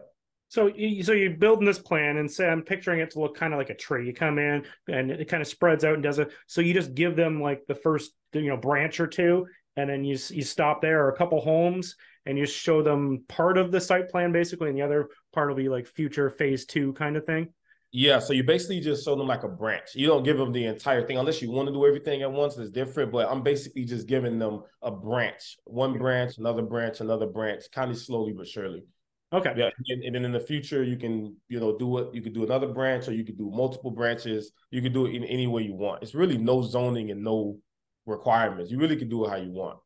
So, 0.49 0.69
so 0.69 1.13
you're 1.13 1.31
building 1.31 1.65
this 1.65 1.79
plan, 1.79 2.19
and 2.19 2.31
say 2.31 2.47
I'm 2.47 2.61
picturing 2.61 3.01
it 3.01 3.13
to 3.13 3.21
look 3.21 3.35
kind 3.35 3.55
of 3.55 3.59
like 3.59 3.71
a 3.71 3.75
tree. 3.75 4.07
You 4.07 4.13
come 4.13 4.39
in, 4.39 4.67
and 4.87 5.11
it 5.11 5.27
kind 5.27 5.41
of 5.41 5.49
spreads 5.49 5.83
out 5.83 5.95
and 5.95 6.03
does 6.03 6.19
it. 6.19 6.31
So 6.47 6.61
you 6.61 6.75
just 6.75 6.95
give 6.95 7.17
them 7.17 7.41
like 7.41 7.63
the 7.67 7.75
first, 7.75 8.13
you 8.35 8.49
know, 8.49 8.59
branch 8.59 9.01
or 9.01 9.07
two, 9.07 9.47
and 9.77 9.89
then 9.89 10.05
you 10.05 10.19
you 10.29 10.43
stop 10.43 10.83
there 10.83 11.07
or 11.07 11.09
a 11.09 11.17
couple 11.17 11.41
homes, 11.41 11.97
and 12.27 12.37
you 12.37 12.45
show 12.45 12.83
them 12.83 13.25
part 13.29 13.57
of 13.57 13.73
the 13.73 13.81
site 13.81 14.11
plan 14.11 14.31
basically, 14.31 14.69
and 14.69 14.77
the 14.77 14.83
other 14.83 15.09
part 15.33 15.49
will 15.49 15.57
be 15.57 15.71
like 15.71 15.87
future 15.87 16.29
phase 16.29 16.67
two 16.67 16.93
kind 16.93 17.17
of 17.17 17.25
thing. 17.25 17.49
Yeah, 17.95 18.21
so 18.21 18.33
you 18.33 18.43
basically 18.43 18.81
just 18.81 19.05
show 19.05 19.15
them 19.15 19.27
like 19.27 19.43
a 19.43 19.49
branch. 19.49 19.95
You 19.95 20.07
don't 20.07 20.23
give 20.23 20.39
them 20.39 20.51
the 20.51 20.65
entire 20.65 21.07
thing 21.07 21.19
unless 21.19 21.43
you 21.43 21.51
want 21.51 21.69
to 21.69 21.75
do 21.75 21.87
everything 21.87 22.23
at 22.23 22.33
once. 22.33 22.57
It's 22.57 22.71
different, 22.71 23.13
but 23.13 23.29
I'm 23.31 23.43
basically 23.43 23.85
just 23.85 24.07
giving 24.07 24.39
them 24.39 24.63
a 24.81 24.91
branch, 24.91 25.59
one 25.65 25.99
branch, 25.99 26.39
another 26.39 26.63
branch, 26.63 27.01
another 27.01 27.27
branch, 27.27 27.65
kind 27.71 27.91
of 27.91 27.99
slowly 27.99 28.33
but 28.33 28.49
surely. 28.49 28.85
Okay. 29.31 29.53
Yeah, 29.57 29.69
and, 29.89 30.03
and 30.05 30.15
then 30.15 30.25
in 30.25 30.33
the 30.33 30.41
future, 30.41 30.83
you 30.83 30.97
can 30.97 31.37
you 31.49 31.61
know 31.61 31.77
do 31.77 31.99
it. 31.99 32.15
You 32.15 32.23
could 32.23 32.33
do 32.33 32.45
another 32.45 32.69
branch, 32.69 33.09
or 33.09 33.13
you 33.13 33.25
could 33.25 33.37
do 33.37 33.51
multiple 33.51 33.91
branches. 33.91 34.53
You 34.71 34.81
could 34.81 34.95
do 34.95 35.07
it 35.07 35.15
in 35.15 35.25
any 35.25 35.47
way 35.47 35.63
you 35.63 35.75
want. 35.75 36.03
It's 36.03 36.15
really 36.15 36.39
no 36.39 36.63
zoning 36.63 37.11
and 37.11 37.23
no 37.23 37.59
requirements. 38.07 38.71
You 38.71 38.79
really 38.79 38.97
can 38.97 39.09
do 39.11 39.25
it 39.27 39.31
how 39.31 39.37
you 39.37 39.51
want. 39.51 39.79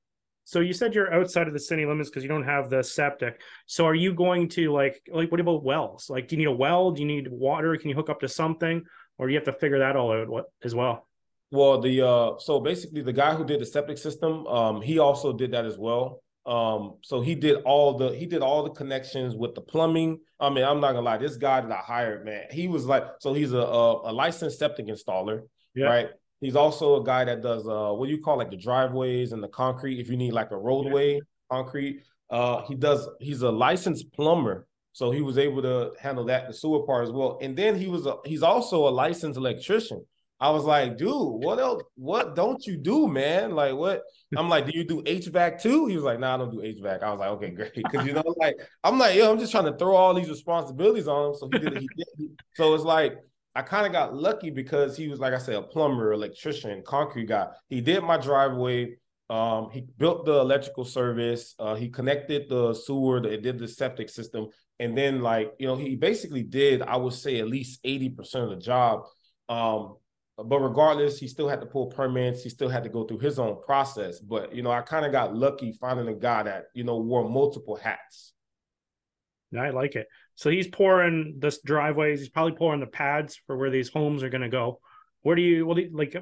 So 0.47 0.61
you 0.61 0.73
said 0.73 0.95
you're 0.95 1.13
outside 1.13 1.49
of 1.49 1.55
the 1.55 1.59
city 1.59 1.85
limits 1.85 2.09
because 2.09 2.23
you 2.23 2.29
don't 2.29 2.45
have 2.45 2.71
the 2.71 2.81
septic. 2.85 3.41
So 3.67 3.85
are 3.85 3.97
you 3.97 4.15
going 4.15 4.49
to 4.51 4.73
like 4.73 5.03
like 5.13 5.33
what 5.33 5.41
about 5.41 5.65
wells? 5.65 6.09
Like, 6.09 6.29
do 6.29 6.37
you 6.37 6.39
need 6.39 6.49
a 6.49 6.53
well? 6.53 6.93
Do 6.93 7.03
you 7.03 7.09
need 7.09 7.27
water? 7.29 7.77
Can 7.77 7.91
you 7.91 7.97
hook 7.97 8.09
up 8.09 8.21
to 8.21 8.29
something, 8.29 8.85
or 9.19 9.27
do 9.27 9.33
you 9.33 9.39
have 9.41 9.47
to 9.47 9.53
figure 9.53 9.81
that 9.81 9.97
all 9.97 10.13
out 10.13 10.29
what, 10.29 10.45
as 10.63 10.73
well? 10.73 11.09
Well, 11.51 11.81
the 11.81 12.07
uh, 12.07 12.39
so 12.39 12.61
basically 12.61 13.03
the 13.03 13.13
guy 13.13 13.35
who 13.35 13.45
did 13.45 13.61
the 13.61 13.67
septic 13.67 13.99
system, 13.99 14.47
um, 14.47 14.81
he 14.81 15.01
also 15.01 15.33
did 15.33 15.51
that 15.51 15.65
as 15.65 15.79
well. 15.79 16.23
Um, 16.47 16.99
so 17.03 17.21
he 17.21 17.35
did 17.35 17.57
all 17.65 17.99
the 17.99 18.11
he 18.15 18.25
did 18.25 18.41
all 18.41 18.63
the 18.63 18.71
connections 18.71 19.35
with 19.35 19.57
the 19.57 19.63
plumbing. 19.63 20.21
I 20.39 20.49
mean, 20.49 20.63
I'm 20.63 20.81
not 20.81 20.93
gonna 20.93 21.03
lie, 21.03 21.19
this 21.19 21.37
guy 21.37 21.61
that 21.61 21.73
I 21.73 21.81
hired, 21.81 22.25
man, 22.25 22.45
he 22.53 22.69
was 22.69 22.87
like, 22.87 23.03
so 23.19 23.35
he's 23.35 23.53
a 23.53 23.59
a, 23.59 24.11
a 24.11 24.13
licensed 24.13 24.61
septic 24.61 24.87
installer, 24.87 25.41
yeah. 25.75 25.87
right? 25.87 26.11
He's 26.41 26.57
also 26.57 27.01
a 27.01 27.05
guy 27.05 27.25
that 27.25 27.43
does 27.43 27.67
uh 27.67 27.93
what 27.93 28.07
do 28.07 28.13
you 28.13 28.21
call 28.21 28.37
like 28.39 28.51
the 28.51 28.57
driveways 28.57 29.33
and 29.33 29.43
the 29.43 29.49
concrete 29.49 30.01
if 30.01 30.09
you 30.09 30.17
need 30.17 30.33
like 30.33 30.51
a 30.51 30.57
roadway 30.57 31.21
concrete. 31.51 32.03
Uh 32.31 32.63
he 32.63 32.75
does 32.75 33.09
he's 33.21 33.43
a 33.43 33.51
licensed 33.51 34.13
plumber. 34.13 34.67
So 34.93 35.11
he 35.11 35.21
was 35.21 35.37
able 35.37 35.61
to 35.63 35.93
handle 36.01 36.25
that 36.27 36.47
the 36.47 36.55
sewer 36.55 36.87
part 36.87 37.05
as 37.05 37.13
well. 37.13 37.39
And 37.43 37.57
then 37.57 37.77
he 37.77 37.89
was 37.89 38.07
a 38.07 38.17
he's 38.25 38.43
also 38.43 38.89
a 38.89 38.91
licensed 38.91 39.37
electrician. 39.37 40.05
I 40.39 40.51
was 40.51 40.65
like, 40.65 40.99
dude, 40.99 41.11
what 41.11 41.59
else? 41.59 41.83
What 41.95 42.35
don't 42.35 42.65
you 42.67 42.77
do, 42.77 43.09
man? 43.09 43.53
Like, 43.53 43.75
what? 43.75 44.03
I'm 44.37 44.51
like, 44.51 44.67
do 44.67 44.73
you 44.75 44.85
do 44.85 45.03
HVAC 45.03 45.63
too? 45.63 45.87
He 45.87 45.97
was 45.97 46.05
like, 46.05 46.21
nah, 46.21 46.35
I 46.35 46.39
don't 46.39 46.51
do 46.51 46.59
HVAC. 46.59 47.03
I 47.03 47.11
was 47.11 47.21
like, 47.21 47.31
okay, 47.31 47.51
great. 47.51 47.73
Because 47.75 48.07
you 48.07 48.13
know, 48.13 48.35
like, 48.37 48.57
I'm 48.85 48.99
like, 48.99 49.17
yo, 49.17 49.31
I'm 49.31 49.39
just 49.39 49.51
trying 49.51 49.65
to 49.65 49.77
throw 49.79 49.97
all 49.97 50.13
these 50.13 50.29
responsibilities 50.29 51.09
on 51.09 51.31
him. 51.31 51.35
So 51.37 51.49
he 51.51 51.59
did. 51.59 51.79
He 51.79 51.89
did. 51.97 52.41
So 52.55 52.75
it's 52.75 52.85
like 52.85 53.17
I 53.57 53.63
kind 53.63 53.87
of 53.87 53.93
got 53.93 54.15
lucky 54.15 54.51
because 54.51 54.99
he 54.99 55.09
was, 55.09 55.19
like 55.19 55.33
I 55.33 55.39
said, 55.39 55.55
a 55.55 55.63
plumber, 55.63 56.13
electrician, 56.13 56.83
concrete 56.87 57.29
guy. 57.29 57.49
He 57.69 57.81
did 57.81 58.03
my 58.05 58.19
driveway. 58.19 58.97
Um, 59.31 59.71
he 59.71 59.81
built 59.97 60.27
the 60.27 60.35
electrical 60.35 60.85
service. 60.85 61.55
Uh, 61.59 61.75
he 61.75 61.89
connected 61.89 62.51
the 62.51 62.75
sewer. 62.75 63.27
It 63.27 63.43
did 63.43 63.59
the 63.59 63.67
septic 63.67 64.11
system, 64.11 64.49
and 64.79 64.97
then 64.97 65.23
like 65.23 65.53
you 65.59 65.67
know, 65.67 65.75
he 65.75 65.97
basically 65.97 66.43
did. 66.43 66.83
I 66.83 66.97
would 66.97 67.15
say 67.15 67.39
at 67.39 67.49
least 67.49 67.81
eighty 67.83 68.11
percent 68.11 68.45
of 68.45 68.51
the 68.51 68.57
job. 68.57 69.05
Um, 69.49 69.97
but 70.37 70.59
regardless, 70.61 71.19
he 71.19 71.27
still 71.27 71.49
had 71.49 71.61
to 71.61 71.67
pull 71.67 71.87
permits. 71.87 72.43
He 72.43 72.51
still 72.51 72.69
had 72.69 72.85
to 72.85 72.91
go 72.91 73.05
through 73.05 73.21
his 73.21 73.39
own 73.39 73.63
process. 73.65 74.21
But 74.21 74.55
you 74.55 74.63
know, 74.63 74.71
I 74.71 74.83
kind 74.83 75.07
of 75.07 75.13
got 75.13 75.35
lucky 75.35 75.73
finding 75.73 76.09
a 76.09 76.15
guy 76.15 76.43
that 76.43 76.67
you 76.75 76.85
know 76.85 76.99
wore 76.99 77.29
multiple 77.29 77.77
hats. 77.77 78.35
I 79.59 79.71
like 79.71 79.97
it. 79.97 80.07
So 80.37 80.51
he's 80.51 80.69
pouring 80.69 81.37
this 81.39 81.61
driveways. 81.61 82.21
He's 82.21 82.29
probably 82.29 82.53
pouring 82.53 82.81
the 82.81 82.87
pads 82.87 83.41
for 83.47 83.57
where 83.57 83.71
these 83.71 83.89
homes 83.89 84.23
are 84.23 84.31
going 84.31 84.43
to 84.43 84.49
go. 84.49 84.81
Where 85.23 85.35
do 85.35 85.43
you, 85.43 85.67
well, 85.67 85.79
like, 85.93 86.15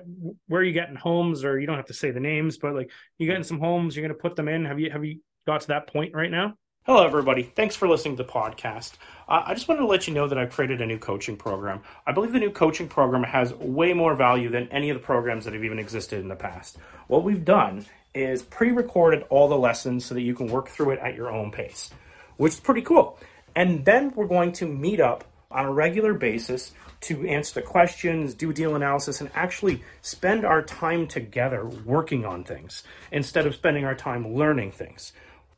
where 0.46 0.62
are 0.62 0.64
you 0.64 0.72
getting 0.72 0.96
homes? 0.96 1.44
Or 1.44 1.60
you 1.60 1.66
don't 1.66 1.76
have 1.76 1.86
to 1.86 1.94
say 1.94 2.10
the 2.10 2.20
names, 2.20 2.56
but 2.56 2.74
like, 2.74 2.90
you 3.18 3.26
getting 3.26 3.42
some 3.42 3.60
homes. 3.60 3.94
You're 3.94 4.06
going 4.06 4.16
to 4.16 4.22
put 4.22 4.36
them 4.36 4.48
in. 4.48 4.64
Have 4.64 4.80
you 4.80 4.90
have 4.90 5.04
you 5.04 5.20
got 5.46 5.60
to 5.62 5.68
that 5.68 5.88
point 5.88 6.14
right 6.14 6.30
now? 6.30 6.54
Hello, 6.86 7.02
everybody. 7.02 7.42
Thanks 7.42 7.74
for 7.74 7.88
listening 7.88 8.16
to 8.18 8.22
the 8.22 8.28
podcast. 8.28 8.92
Uh, 9.26 9.42
I 9.46 9.54
just 9.54 9.68
wanted 9.68 9.80
to 9.80 9.86
let 9.86 10.06
you 10.06 10.12
know 10.12 10.28
that 10.28 10.36
I've 10.36 10.52
created 10.52 10.82
a 10.82 10.86
new 10.86 10.98
coaching 10.98 11.36
program. 11.36 11.80
I 12.06 12.12
believe 12.12 12.32
the 12.32 12.38
new 12.38 12.50
coaching 12.50 12.88
program 12.88 13.22
has 13.22 13.54
way 13.54 13.94
more 13.94 14.14
value 14.14 14.50
than 14.50 14.68
any 14.68 14.90
of 14.90 14.98
the 14.98 15.02
programs 15.02 15.46
that 15.46 15.54
have 15.54 15.64
even 15.64 15.78
existed 15.78 16.20
in 16.20 16.28
the 16.28 16.36
past. 16.36 16.76
What 17.08 17.24
we've 17.24 17.44
done 17.44 17.86
is 18.14 18.42
pre-recorded 18.42 19.24
all 19.30 19.48
the 19.48 19.56
lessons 19.56 20.04
so 20.04 20.14
that 20.14 20.20
you 20.20 20.34
can 20.34 20.46
work 20.48 20.68
through 20.68 20.90
it 20.90 20.98
at 21.00 21.14
your 21.14 21.30
own 21.30 21.50
pace, 21.50 21.88
which 22.36 22.52
is 22.52 22.60
pretty 22.60 22.82
cool. 22.82 23.18
And 23.56 23.84
then 23.84 24.12
we're 24.14 24.26
going 24.26 24.52
to 24.52 24.66
meet 24.66 25.00
up 25.00 25.24
on 25.50 25.66
a 25.66 25.72
regular 25.72 26.14
basis 26.14 26.72
to 27.02 27.26
answer 27.26 27.60
the 27.60 27.62
questions, 27.66 28.34
do 28.34 28.52
deal 28.52 28.74
analysis, 28.74 29.20
and 29.20 29.30
actually 29.34 29.82
spend 30.02 30.44
our 30.44 30.62
time 30.62 31.06
together 31.06 31.64
working 31.64 32.24
on 32.24 32.44
things 32.44 32.82
instead 33.12 33.46
of 33.46 33.54
spending 33.54 33.84
our 33.84 33.94
time 33.94 34.34
learning 34.34 34.72
things. 34.72 35.12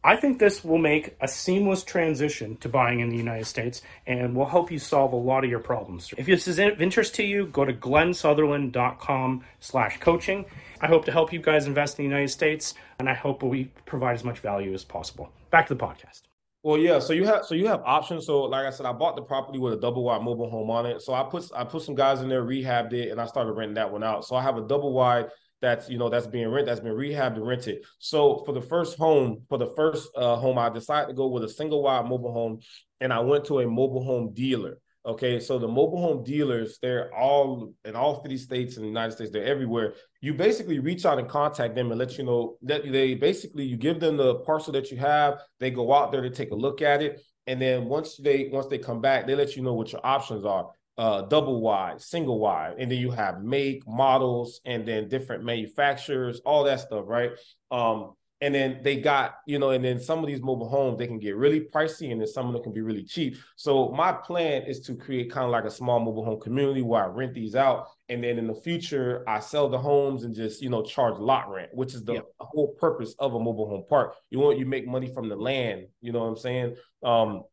I 0.05 0.15
think 0.15 0.39
this 0.39 0.65
will 0.65 0.79
make 0.79 1.17
a 1.21 1.27
seamless 1.27 1.83
transition 1.83 2.57
to 2.59 2.69
buying 2.69 3.01
in 3.01 3.09
the 3.09 3.17
United 3.17 3.47
States 3.47 3.83
and 4.07 4.37
will 4.37 4.47
help 4.47 4.71
you 4.71 4.79
solve 4.79 5.13
a 5.13 5.17
lot 5.17 5.43
of 5.43 5.51
your 5.51 5.59
problems. 5.59 6.15
If 6.17 6.27
this 6.27 6.47
is 6.47 6.61
of 6.61 6.81
interest 6.81 7.17
to 7.17 7.25
you, 7.25 7.47
go 7.47 7.65
to 7.65 7.73
glensutherland.com 7.73 9.45
slash 9.59 9.99
coaching. 9.99 10.45
I 10.81 10.87
hope 10.87 11.07
to 11.07 11.13
help 11.13 11.33
you 11.33 11.41
guys 11.41 11.67
invest 11.67 11.99
in 11.99 12.05
the 12.05 12.09
United 12.09 12.31
States, 12.31 12.75
and 13.01 13.09
I 13.09 13.15
hope 13.15 13.43
we 13.43 13.73
provide 13.85 14.15
as 14.15 14.23
much 14.23 14.39
value 14.39 14.75
as 14.75 14.85
possible. 14.85 15.33
Back 15.51 15.67
to 15.69 15.75
the 15.75 15.85
podcast. 15.85 16.26
Well, 16.67 16.79
yeah. 16.79 16.99
So 16.99 17.13
you 17.13 17.25
have 17.27 17.45
so 17.45 17.55
you 17.55 17.69
have 17.69 17.81
options. 17.85 18.27
So 18.27 18.43
like 18.43 18.67
I 18.67 18.71
said, 18.71 18.87
I 18.87 18.93
bought 18.93 19.15
the 19.15 19.23
property 19.23 19.57
with 19.61 19.75
a 19.75 19.77
double 19.77 20.03
wide 20.03 20.23
mobile 20.23 20.51
home 20.51 20.69
on 20.69 20.85
it. 20.85 21.01
So 21.01 21.15
I 21.15 21.23
put 21.23 21.49
I 21.55 21.63
put 21.63 21.83
some 21.83 21.95
guys 21.95 22.23
in 22.23 22.29
there, 22.29 22.43
rehabbed 22.43 22.93
it, 22.93 23.13
and 23.13 23.21
I 23.21 23.27
started 23.27 23.53
renting 23.53 23.77
that 23.77 23.93
one 23.93 24.03
out. 24.03 24.25
So 24.25 24.35
I 24.35 24.43
have 24.43 24.57
a 24.57 24.67
double 24.67 24.93
wide 24.93 25.27
that's 25.63 25.89
you 25.89 25.97
know 25.97 26.09
that's 26.09 26.27
being 26.27 26.49
rent 26.49 26.67
that's 26.67 26.81
been 26.81 26.95
rehabbed 26.95 27.37
and 27.37 27.47
rented. 27.47 27.85
So 28.01 28.43
for 28.45 28.53
the 28.53 28.61
first 28.61 28.99
home, 28.99 29.43
for 29.49 29.59
the 29.59 29.69
first 29.77 30.09
uh, 30.17 30.35
home, 30.35 30.59
I 30.59 30.69
decided 30.69 31.07
to 31.07 31.15
go 31.15 31.29
with 31.29 31.45
a 31.45 31.49
single 31.49 31.85
wide 31.85 32.07
mobile 32.07 32.33
home, 32.33 32.59
and 33.01 33.13
I 33.13 33.21
went 33.21 33.45
to 33.45 33.61
a 33.61 33.69
mobile 33.69 34.03
home 34.03 34.35
dealer. 34.35 34.81
Okay, 35.07 35.39
so 35.39 35.57
the 35.57 35.69
mobile 35.69 36.01
home 36.01 36.25
dealers, 36.25 36.81
they're 36.83 37.15
all 37.15 37.73
in 37.85 37.95
all 37.95 38.21
50 38.21 38.37
states 38.39 38.77
in 38.77 38.83
the 38.83 38.89
United 38.89 39.13
States, 39.13 39.31
they're 39.31 39.45
everywhere. 39.45 39.95
You 40.21 40.35
basically 40.35 40.81
reach 40.81 41.07
out 41.07 41.21
and 41.21 41.29
contact 41.29 41.77
them 41.77 41.93
and 41.93 41.99
let 41.99 42.19
you 42.19 42.25
know 42.25 42.57
that 42.63 42.91
they 42.91 43.15
basically 43.15 43.65
you 43.65 43.77
give 43.77 44.01
them 44.01 44.17
the 44.17 44.37
parcel 44.41 44.73
that 44.73 44.91
you 44.91 44.97
have, 44.97 45.39
they 45.61 45.71
go 45.71 45.95
out 45.95 46.11
there 46.11 46.23
to 46.23 46.31
take 46.31 46.51
a 46.51 46.57
look 46.57 46.83
at 46.83 47.03
it. 47.03 47.21
And 47.47 47.63
then 47.63 47.85
once 47.85 48.17
they 48.17 48.49
once 48.53 48.67
they 48.67 48.79
come 48.79 49.01
back, 49.01 49.29
they 49.29 49.37
let 49.37 49.55
you 49.55 49.63
know 49.63 49.75
what 49.75 49.93
your 49.93 50.05
options 50.05 50.45
are. 50.45 50.71
Uh, 50.99 51.23
double 51.23 51.61
wide, 51.61 52.01
single 52.01 52.41
wide, 52.41 52.75
and 52.79 52.91
then 52.91 52.99
you 52.99 53.13
have 53.13 53.43
make 53.43 53.87
models 53.87 54.61
and 54.65 54.89
then 54.89 55.09
different 55.09 55.45
manufacturers, 55.45 56.41
all 56.45 56.65
that 56.65 56.81
stuff, 56.81 57.05
right? 57.07 57.31
Um, 57.71 58.15
and 58.41 58.55
then 58.55 58.81
they 58.83 58.97
got 58.97 59.37
you 59.47 59.59
know 59.59 59.71
and 59.71 59.85
then 59.85 59.99
some 59.99 60.19
of 60.19 60.27
these 60.27 60.43
mobile 60.43 60.69
homes 60.69 60.99
they 60.99 61.07
can 61.07 61.19
get 61.19 61.37
really 61.37 61.61
pricey 61.61 62.13
and 62.13 62.21
then 62.21 62.29
some 62.29 62.47
of 62.47 62.53
them 62.53 62.63
can 62.63 62.73
be 62.73 62.83
really 62.83 63.05
cheap. 63.05 63.37
So 63.57 63.91
my 63.91 64.13
plan 64.13 64.63
is 64.63 64.81
to 64.81 64.95
create 64.95 65.31
kind 65.31 65.47
of 65.47 65.51
like 65.51 65.65
a 65.65 65.71
small 65.71 66.01
mobile 66.01 66.25
home 66.25 66.41
community 66.41 66.83
where 66.83 67.05
i 67.05 67.07
rent 67.07 67.35
these 67.35 67.55
out. 67.55 67.89
And 68.09 68.23
then 68.23 68.39
in 68.39 68.47
the 68.47 68.55
future 68.55 69.25
i 69.27 69.41
sell 69.41 69.69
the 69.69 69.79
homes 69.79 70.25
and 70.25 70.35
just 70.35 70.61
you 70.63 70.69
know 70.69 70.83
charge 70.83 71.19
lot 71.19 71.51
rent 71.51 71.71
which 71.73 71.95
is 71.95 72.05
the 72.05 72.15
yep. 72.15 72.27
whole 72.41 72.75
purpose 72.75 73.15
of 73.19 73.35
a 73.35 73.41
mobile 73.41 73.69
home 73.69 73.85
park. 73.89 74.15
You 74.31 74.39
want 74.39 74.59
you 74.59 74.67
make 74.67 74.87
money 74.87 75.13
from 75.13 75.29
the 75.29 75.37
land 75.37 75.87
you 76.01 76.13
know 76.13 76.21
what 76.21 76.27
i'm 76.27 76.37
saying? 76.37 76.77
Um 77.03 77.45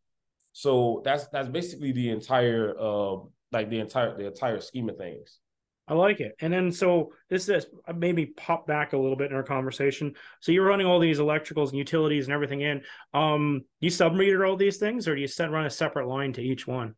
so 0.52 1.02
that's 1.06 1.28
that's 1.28 1.48
basically 1.48 1.92
the 1.94 2.10
entire 2.10 2.76
uh 2.80 3.16
like 3.52 3.70
the 3.70 3.80
entire 3.80 4.18
the 4.18 4.28
entire 4.28 4.60
scheme 4.60 4.90
of 4.90 4.98
things 4.98 5.40
I 5.88 5.96
like 5.96 6.22
it. 6.22 6.36
And 6.40 6.54
then 6.54 6.72
so 6.72 7.12
this 7.30 7.50
is 7.50 7.66
maybe 7.94 8.28
pop 8.28 8.66
back 8.66 8.94
a 8.94 8.98
little 8.98 9.18
bit 9.18 9.32
in 9.32 9.36
our 9.36 9.44
conversation. 9.44 10.14
So 10.40 10.52
you're 10.52 10.66
running 10.66 10.88
all 10.88 11.00
these 11.00 11.20
electricals 11.20 11.70
and 11.70 11.78
utilities 11.78 12.26
and 12.26 12.34
everything 12.34 12.62
in. 12.62 12.84
Um, 13.14 13.66
you 13.82 13.90
submeter 13.90 14.48
all 14.48 14.56
these 14.56 14.78
things, 14.78 15.08
or 15.08 15.16
do 15.16 15.22
you 15.22 15.28
set 15.28 15.52
run 15.52 15.66
a 15.66 15.70
separate 15.70 16.08
line 16.08 16.32
to 16.34 16.42
each 16.42 16.66
one? 16.66 16.96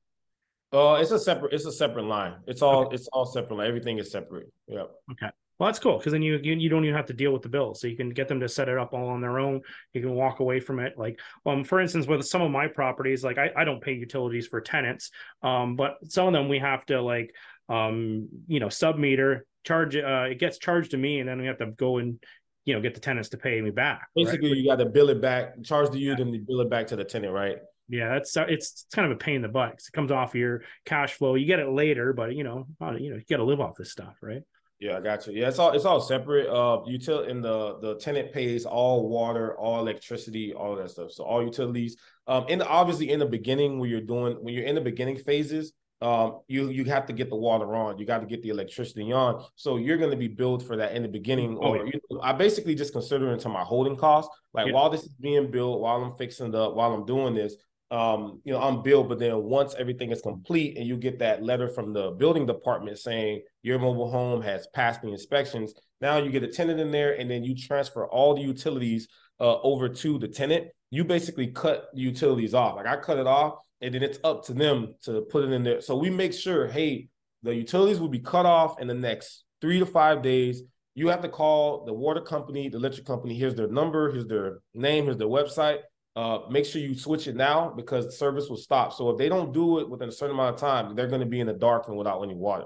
Uh, 0.72 0.96
it's 0.96 1.12
a 1.12 1.20
separate. 1.20 1.54
It's 1.54 1.66
a 1.66 1.72
separate 1.72 2.06
line. 2.06 2.36
It's 2.48 2.62
all. 2.62 2.86
Okay. 2.86 2.96
It's 2.96 3.08
all 3.08 3.26
separate. 3.26 3.58
Line. 3.58 3.68
Everything 3.68 3.98
is 3.98 4.12
separate. 4.12 4.52
Yeah. 4.68 4.84
Okay. 5.12 5.30
Well, 5.58 5.68
that's 5.68 5.80
cool 5.80 5.98
because 5.98 6.12
then 6.12 6.22
you, 6.22 6.38
you 6.44 6.54
you 6.56 6.68
don't 6.68 6.84
even 6.84 6.96
have 6.96 7.06
to 7.06 7.14
deal 7.14 7.32
with 7.32 7.42
the 7.42 7.50
bills, 7.50 7.80
so 7.80 7.88
you 7.88 7.96
can 7.96 8.10
get 8.10 8.28
them 8.28 8.42
to 8.42 8.50
set 8.50 8.68
it 8.68 8.78
up 8.78 8.94
all 8.94 9.08
on 9.08 9.22
their 9.22 9.40
own. 9.40 9.62
You 9.94 10.02
can 10.02 10.12
walk 10.12 10.42
away 10.42 10.60
from 10.60 10.80
it. 10.80 10.98
Like, 10.98 11.18
um, 11.46 11.64
for 11.64 11.80
instance, 11.80 12.08
with 12.08 12.26
some 12.26 12.42
of 12.42 12.52
my 12.52 12.68
properties, 12.68 13.24
like 13.24 13.38
I, 13.38 13.52
I 13.56 13.64
don't 13.64 13.82
pay 13.82 13.94
utilities 13.94 14.48
for 14.48 14.60
tenants, 14.60 15.12
um, 15.44 15.78
but 15.78 15.96
some 16.10 16.28
of 16.28 16.34
them 16.34 16.50
we 16.50 16.60
have 16.60 16.86
to 16.88 17.02
like 17.02 17.34
um, 17.70 18.30
you 18.48 18.60
know, 18.60 18.70
sub 18.70 18.98
meter 18.98 19.46
charge. 19.64 19.96
Uh, 19.96 20.28
it 20.30 20.40
gets 20.40 20.58
charged 20.58 20.92
to 20.92 20.98
me, 20.98 21.20
and 21.20 21.30
then 21.30 21.40
we 21.40 21.48
have 21.48 21.58
to 21.60 21.68
go 21.68 21.98
and 21.98 22.20
you 22.66 22.74
know 22.74 22.82
get 22.82 22.94
the 22.94 23.00
tenants 23.00 23.30
to 23.30 23.38
pay 23.38 23.62
me 23.62 23.72
back. 23.72 24.08
Basically, 24.16 24.50
right? 24.50 24.58
you 24.58 24.68
got 24.68 24.78
to 24.78 24.86
bill 24.86 25.10
it 25.10 25.22
back, 25.22 25.62
charge 25.64 25.92
to 25.92 25.98
you, 25.98 26.12
yeah. 26.12 26.16
then 26.18 26.34
you 26.34 26.42
bill 26.42 26.62
it 26.62 26.70
back 26.70 26.88
to 26.88 26.96
the 26.96 27.04
tenant, 27.04 27.34
right? 27.34 27.58
Yeah, 27.88 28.10
that's 28.10 28.36
uh, 28.36 28.46
it's, 28.48 28.86
it's 28.86 28.96
kind 28.96 29.12
of 29.12 29.16
a 29.16 29.20
pain 29.20 29.36
in 29.36 29.42
the 29.42 29.48
butt. 29.48 29.72
Because 29.72 29.88
it 29.88 29.94
comes 29.94 30.12
off 30.12 30.34
your 30.34 30.64
cash 30.86 31.14
flow. 31.14 31.36
You 31.36 31.46
get 31.46 31.60
it 31.60 31.70
later, 31.70 32.14
but 32.14 32.36
you 32.36 32.44
know, 32.44 32.68
uh, 32.82 32.94
you 32.94 33.12
know, 33.12 33.18
you 33.18 33.24
got 33.30 33.38
to 33.38 33.44
live 33.44 33.62
off 33.62 33.76
this 33.76 33.92
stuff, 33.92 34.16
right? 34.22 34.42
Yeah, 34.80 34.98
I 34.98 35.02
got 35.02 35.26
you. 35.26 35.34
Yeah, 35.34 35.48
it's 35.48 35.60
all 35.60 35.72
it's 35.72 35.86
all 35.86 36.02
separate. 36.02 36.48
Uh, 36.48 36.84
util 36.88 37.28
in 37.28 37.42
the 37.42 37.80
the 37.80 37.96
tenant 37.96 38.34
pays 38.34 38.66
all 38.66 39.08
water, 39.08 39.58
all 39.58 39.80
electricity, 39.80 40.54
all 40.54 40.76
that 40.76 40.92
stuff. 40.92 41.12
So 41.12 41.24
all 41.24 41.44
utilities. 41.44 41.96
Um, 42.28 42.46
and 42.50 42.62
obviously 42.62 43.12
in 43.12 43.20
the 43.20 43.26
beginning 43.26 43.80
when 43.80 43.90
you're 43.90 44.02
doing 44.02 44.36
when 44.42 44.54
you're 44.54 44.66
in 44.66 44.76
the 44.76 44.82
beginning 44.82 45.18
phases, 45.18 45.72
um, 46.02 46.42
you 46.48 46.70
you 46.70 46.84
have 46.86 47.06
to 47.08 47.14
get 47.14 47.30
the 47.30 47.36
water 47.36 47.76
on, 47.76 47.98
you 47.98 48.06
got 48.06 48.20
to 48.20 48.26
get 48.26 48.42
the 48.42 48.50
electricity 48.50 49.12
on. 49.14 49.44
So 49.56 49.78
you're 49.78 49.98
going 49.98 50.12
to 50.12 50.18
be 50.18 50.28
billed 50.28 50.66
for 50.66 50.76
that 50.76 50.94
in 50.94 51.04
the 51.04 51.08
beginning. 51.08 51.58
Oh, 51.62 51.70
or 51.70 51.78
yeah. 51.78 51.84
you 51.86 52.00
know, 52.12 52.22
I 52.22 52.34
basically 52.34 52.76
just 52.76 52.94
consider 52.94 53.30
it 53.30 53.34
into 53.34 53.50
my 53.50 53.64
holding 53.64 53.96
cost. 53.96 54.30
Like 54.54 54.68
yeah. 54.68 54.74
while 54.74 54.90
this 54.90 55.04
is 55.04 55.14
being 55.14 55.50
built, 55.50 55.80
while 55.80 56.04
I'm 56.04 56.16
fixing 56.16 56.52
the, 56.52 56.70
while 56.70 56.94
I'm 56.94 57.06
doing 57.06 57.34
this, 57.34 57.56
um, 57.92 58.42
you 58.44 58.52
know, 58.52 58.62
I'm 58.62 58.84
billed. 58.84 59.08
But 59.08 59.20
then 59.20 59.44
once 59.44 59.74
everything 59.80 60.12
is 60.12 60.22
complete 60.22 60.78
and 60.78 60.86
you 60.86 60.98
get 60.98 61.18
that 61.20 61.44
letter 61.44 61.70
from 61.70 61.94
the 61.94 62.12
building 62.12 62.46
department 62.46 63.00
saying 63.00 63.44
your 63.64 63.80
mobile 63.80 64.12
home 64.12 64.42
has 64.42 64.68
passed 64.74 65.02
the 65.02 65.12
inspections, 65.12 65.74
now 66.02 66.18
you 66.18 66.30
get 66.30 66.44
a 66.44 66.48
tenant 66.48 66.80
in 66.80 66.92
there, 66.92 67.14
and 67.14 67.32
then 67.32 67.44
you 67.44 67.56
transfer 67.56 68.06
all 68.08 68.36
the 68.36 68.42
utilities 68.42 69.08
uh, 69.40 69.62
over 69.62 69.88
to 69.88 70.20
the 70.20 70.28
tenant. 70.28 70.68
You 70.92 71.06
basically 71.06 71.48
cut 71.48 71.88
the 71.94 72.02
utilities 72.02 72.54
off. 72.54 72.76
Like 72.76 72.86
I 72.86 72.98
cut 72.98 73.18
it 73.18 73.28
off 73.28 73.56
and 73.82 73.94
then 73.94 74.04
it's 74.04 74.20
up 74.24 74.46
to 74.46 74.54
them 74.54 74.96
to 75.04 75.22
put 75.30 75.44
it 75.44 75.52
in 75.52 75.64
there. 75.64 75.82
So 75.82 75.96
we 75.96 76.10
make 76.10 76.34
sure, 76.34 76.68
hey, 76.68 77.10
the 77.44 77.54
utilities 77.54 78.00
will 78.00 78.10
be 78.10 78.20
cut 78.20 78.46
off 78.46 78.80
in 78.80 78.88
the 78.88 78.94
next 78.94 79.44
three 79.62 79.80
to 79.80 79.86
five 79.86 80.22
days. 80.22 80.64
You 80.96 81.10
have 81.10 81.22
to 81.22 81.30
call 81.30 81.86
the 81.86 81.94
water 81.94 82.22
company, 82.22 82.70
the 82.70 82.78
electric 82.78 83.06
company. 83.06 83.36
Here's 83.36 83.56
their 83.56 83.68
number, 83.68 84.12
here's 84.12 84.28
their 84.28 84.60
name, 84.74 85.06
here's 85.06 85.18
their 85.18 85.28
website. 85.28 85.80
Uh, 86.16 86.40
make 86.50 86.66
sure 86.66 86.82
you 86.82 86.96
switch 86.98 87.28
it 87.28 87.36
now 87.36 87.74
because 87.76 88.06
the 88.06 88.12
service 88.12 88.50
will 88.50 88.56
stop. 88.56 88.94
So 88.94 89.10
if 89.10 89.18
they 89.18 89.28
don't 89.28 89.54
do 89.54 89.80
it 89.80 89.90
within 89.90 90.08
a 90.08 90.12
certain 90.14 90.36
amount 90.36 90.56
of 90.56 90.62
time, 90.62 90.96
they're 90.96 91.10
going 91.10 91.20
to 91.20 91.28
be 91.28 91.42
in 91.42 91.48
the 91.48 91.54
dark 91.54 91.90
and 91.90 91.98
without 91.98 92.22
any 92.24 92.36
water. 92.36 92.64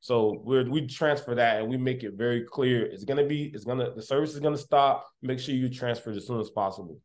So 0.00 0.40
we 0.44 0.62
we 0.68 0.86
transfer 0.86 1.34
that 1.34 1.60
and 1.60 1.68
we 1.68 1.76
make 1.76 2.04
it 2.04 2.14
very 2.14 2.44
clear. 2.44 2.86
It's 2.86 3.04
going 3.04 3.18
to 3.18 3.26
be, 3.26 3.50
it's 3.54 3.64
going 3.64 3.78
to, 3.78 3.92
the 3.94 4.02
service 4.02 4.34
is 4.34 4.40
going 4.40 4.54
to 4.54 4.60
stop. 4.60 5.06
Make 5.20 5.40
sure 5.40 5.54
you 5.54 5.68
transfer 5.68 6.10
it 6.10 6.16
as 6.16 6.26
soon 6.26 6.40
as 6.40 6.50
possible. 6.50 7.00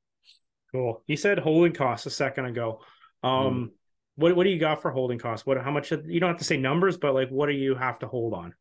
Cool. 0.71 1.03
He 1.07 1.15
said 1.15 1.39
holding 1.39 1.73
costs 1.73 2.05
a 2.05 2.11
second 2.11 2.45
ago. 2.45 2.81
Um, 3.23 3.31
mm. 3.31 3.69
what 4.15 4.35
what 4.35 4.43
do 4.43 4.49
you 4.49 4.59
got 4.59 4.81
for 4.81 4.91
holding 4.91 5.19
costs? 5.19 5.45
What 5.45 5.57
how 5.61 5.71
much 5.71 5.91
you 5.91 6.19
don't 6.19 6.29
have 6.29 6.39
to 6.39 6.43
say 6.43 6.57
numbers, 6.57 6.97
but 6.97 7.13
like 7.13 7.29
what 7.29 7.47
do 7.47 7.53
you 7.53 7.75
have 7.75 7.99
to 7.99 8.07
hold 8.07 8.33
on? 8.33 8.53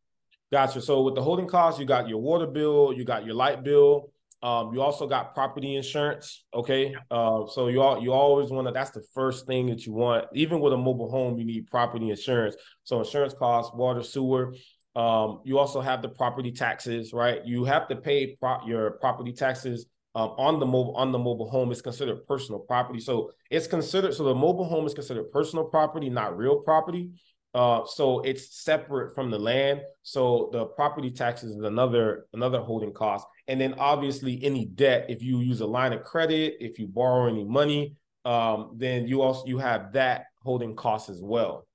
Gotcha. 0.52 0.80
So 0.80 1.02
with 1.02 1.14
the 1.14 1.22
holding 1.22 1.48
costs, 1.48 1.80
you 1.80 1.86
got 1.86 2.08
your 2.08 2.18
water 2.18 2.46
bill, 2.46 2.92
you 2.92 3.04
got 3.04 3.26
your 3.26 3.34
light 3.34 3.64
bill, 3.64 4.12
um, 4.42 4.72
you 4.72 4.80
also 4.82 5.06
got 5.06 5.34
property 5.34 5.76
insurance. 5.76 6.44
Okay. 6.54 6.94
Uh, 7.10 7.46
so 7.46 7.68
you 7.68 7.80
all 7.80 8.02
you 8.02 8.12
always 8.12 8.50
want 8.50 8.68
to. 8.68 8.72
That's 8.72 8.90
the 8.90 9.04
first 9.14 9.46
thing 9.46 9.66
that 9.66 9.86
you 9.86 9.92
want. 9.92 10.26
Even 10.34 10.60
with 10.60 10.72
a 10.72 10.76
mobile 10.76 11.10
home, 11.10 11.38
you 11.38 11.44
need 11.44 11.68
property 11.68 12.10
insurance. 12.10 12.56
So 12.84 13.00
insurance 13.00 13.34
costs, 13.34 13.74
water, 13.74 14.02
sewer. 14.02 14.54
Um, 14.94 15.40
you 15.44 15.58
also 15.58 15.80
have 15.80 16.00
the 16.00 16.08
property 16.08 16.52
taxes, 16.52 17.12
right? 17.12 17.44
You 17.44 17.64
have 17.64 17.88
to 17.88 17.96
pay 17.96 18.36
pro- 18.36 18.64
your 18.66 18.92
property 18.92 19.32
taxes 19.32 19.86
um, 20.16 20.30
on 20.38 20.58
the 20.58 20.64
mobile 20.64 20.96
on 20.96 21.12
the 21.12 21.18
mobile 21.18 21.48
home 21.48 21.70
is 21.70 21.82
considered 21.82 22.26
personal 22.26 22.58
property. 22.58 23.00
So 23.00 23.32
it's 23.50 23.66
considered 23.66 24.14
so 24.14 24.24
the 24.24 24.34
mobile 24.34 24.64
home 24.64 24.86
is 24.86 24.94
considered 24.94 25.30
personal 25.30 25.66
property, 25.66 26.08
not 26.08 26.38
real 26.38 26.60
property. 26.60 27.10
Uh, 27.54 27.84
so 27.84 28.20
it's 28.20 28.62
separate 28.64 29.14
from 29.14 29.30
the 29.30 29.38
land. 29.38 29.82
So 30.02 30.48
the 30.52 30.64
property 30.64 31.10
taxes 31.10 31.54
is 31.56 31.62
another 31.62 32.26
another 32.32 32.60
holding 32.60 32.94
cost, 32.94 33.26
and 33.46 33.60
then 33.60 33.74
obviously 33.74 34.42
any 34.42 34.64
debt. 34.64 35.04
If 35.10 35.22
you 35.22 35.40
use 35.40 35.60
a 35.60 35.66
line 35.66 35.92
of 35.92 36.02
credit, 36.02 36.56
if 36.60 36.78
you 36.78 36.88
borrow 36.88 37.28
any 37.28 37.44
money, 37.44 37.94
um, 38.24 38.72
then 38.76 39.06
you 39.06 39.20
also 39.20 39.44
you 39.46 39.58
have 39.58 39.92
that 39.92 40.24
holding 40.42 40.74
cost 40.74 41.10
as 41.10 41.20
well. 41.22 41.66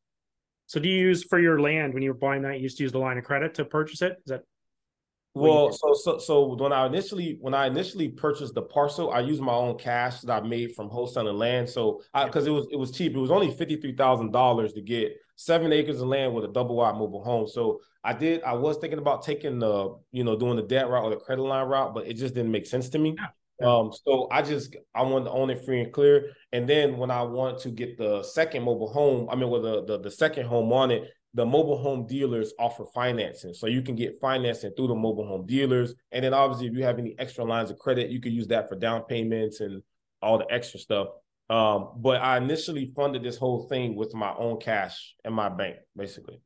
So 0.66 0.80
do 0.80 0.90
you 0.90 1.00
use 1.00 1.24
for 1.24 1.40
your 1.40 1.62
land 1.62 1.94
when 1.94 2.02
you 2.02 2.10
were 2.10 2.18
buying 2.18 2.42
that? 2.42 2.56
You 2.56 2.64
used 2.64 2.78
to 2.78 2.84
use 2.84 2.92
the 2.92 2.98
line 2.98 3.20
of 3.20 3.24
credit 3.24 3.54
to 3.56 3.66
purchase 3.66 4.02
it. 4.02 4.14
Is 4.26 4.32
that 4.32 4.42
well, 5.34 5.72
so 5.72 5.94
so 5.94 6.18
so 6.20 6.56
when 6.56 6.74
I 6.74 6.86
initially 6.86 7.38
when 7.40 7.54
I 7.54 7.68
initially 7.68 8.10
purchased 8.10 8.54
the 8.54 8.64
parcel, 8.64 9.12
I 9.12 9.22
used 9.22 9.42
my 9.42 9.54
own 9.54 9.78
cash 9.78 10.22
that 10.22 10.44
I 10.44 10.46
made 10.46 10.76
from 10.76 10.90
wholesaling 10.90 11.38
land. 11.38 11.70
So 11.70 12.02
because 12.26 12.48
it 12.48 12.52
was 12.52 12.68
it 12.72 12.76
was 12.76 12.92
cheap, 12.92 13.16
it 13.16 13.20
was 13.20 13.32
only 13.32 13.52
fifty 13.52 13.78
three 13.78 13.96
thousand 13.96 14.32
dollars 14.32 14.74
to 14.74 14.82
get 14.82 15.14
seven 15.38 15.72
acres 15.72 16.02
of 16.02 16.08
land 16.08 16.34
with 16.34 16.44
a 16.44 16.50
double 16.50 16.76
wide 16.76 16.96
mobile 16.96 17.24
home. 17.24 17.48
So 17.48 17.80
I 18.04 18.14
did 18.14 18.44
I 18.44 18.54
was 18.54 18.78
thinking 18.78 19.00
about 19.00 19.24
taking 19.24 19.60
the 19.60 19.96
you 20.12 20.26
know 20.26 20.36
doing 20.36 20.58
the 20.58 20.64
debt 20.64 20.90
route 20.90 21.06
or 21.06 21.10
the 21.12 21.18
credit 21.18 21.44
line 21.44 21.68
route, 21.68 21.94
but 21.94 22.08
it 22.08 22.16
just 22.16 22.34
didn't 22.34 22.52
make 22.52 22.66
sense 22.66 22.90
to 22.90 23.00
me. 23.00 23.16
Um, 23.64 23.92
so 24.06 24.28
I 24.32 24.42
just 24.42 24.76
I 24.96 25.04
wanted 25.04 25.26
to 25.26 25.32
own 25.32 25.50
it 25.50 25.64
free 25.64 25.82
and 25.82 25.94
clear. 25.94 26.32
And 26.52 26.68
then 26.68 26.98
when 26.98 27.12
I 27.12 27.22
want 27.22 27.60
to 27.60 27.70
get 27.70 27.98
the 27.98 28.24
second 28.24 28.64
mobile 28.64 28.92
home, 28.92 29.30
I 29.32 29.36
mean 29.36 29.50
with 29.50 29.64
the, 29.64 29.86
the 29.86 30.00
the 30.00 30.12
second 30.12 30.48
home 30.48 30.74
on 30.74 30.92
it, 30.92 31.04
the 31.34 31.46
mobile 31.46 31.78
home 31.78 32.06
dealers 32.08 32.54
offer 32.60 32.86
financing. 32.94 33.54
So 33.54 33.68
you 33.68 33.82
can 33.82 33.96
get 33.96 34.20
financing 34.20 34.72
through 34.76 34.88
the 34.88 34.96
mobile 34.96 35.26
home 35.26 35.46
dealers. 35.46 35.94
And 36.12 36.26
then 36.26 36.34
obviously, 36.34 36.68
if 36.68 36.74
you 36.74 36.84
have 36.84 37.00
any 37.00 37.16
extra 37.20 37.46
lines 37.46 37.72
of 37.72 37.80
credit, 37.80 38.10
you 38.10 38.20
can 38.20 38.34
use 38.34 38.48
that 38.48 38.68
for 38.68 38.76
down 38.76 39.04
payments 39.04 39.62
and 39.62 39.82
all 40.22 40.38
the 40.38 40.52
extra 40.52 40.80
stuff. 40.80 41.08
Um, 41.50 41.94
but 41.98 42.22
I 42.22 42.38
initially 42.38 42.92
funded 42.96 43.24
this 43.24 43.38
whole 43.38 43.68
thing 43.68 43.96
with 43.96 44.14
my 44.14 44.34
own 44.38 44.60
cash 44.60 45.16
and 45.26 45.34
my 45.34 45.50
bank, 45.50 45.78
basically. 45.96 46.40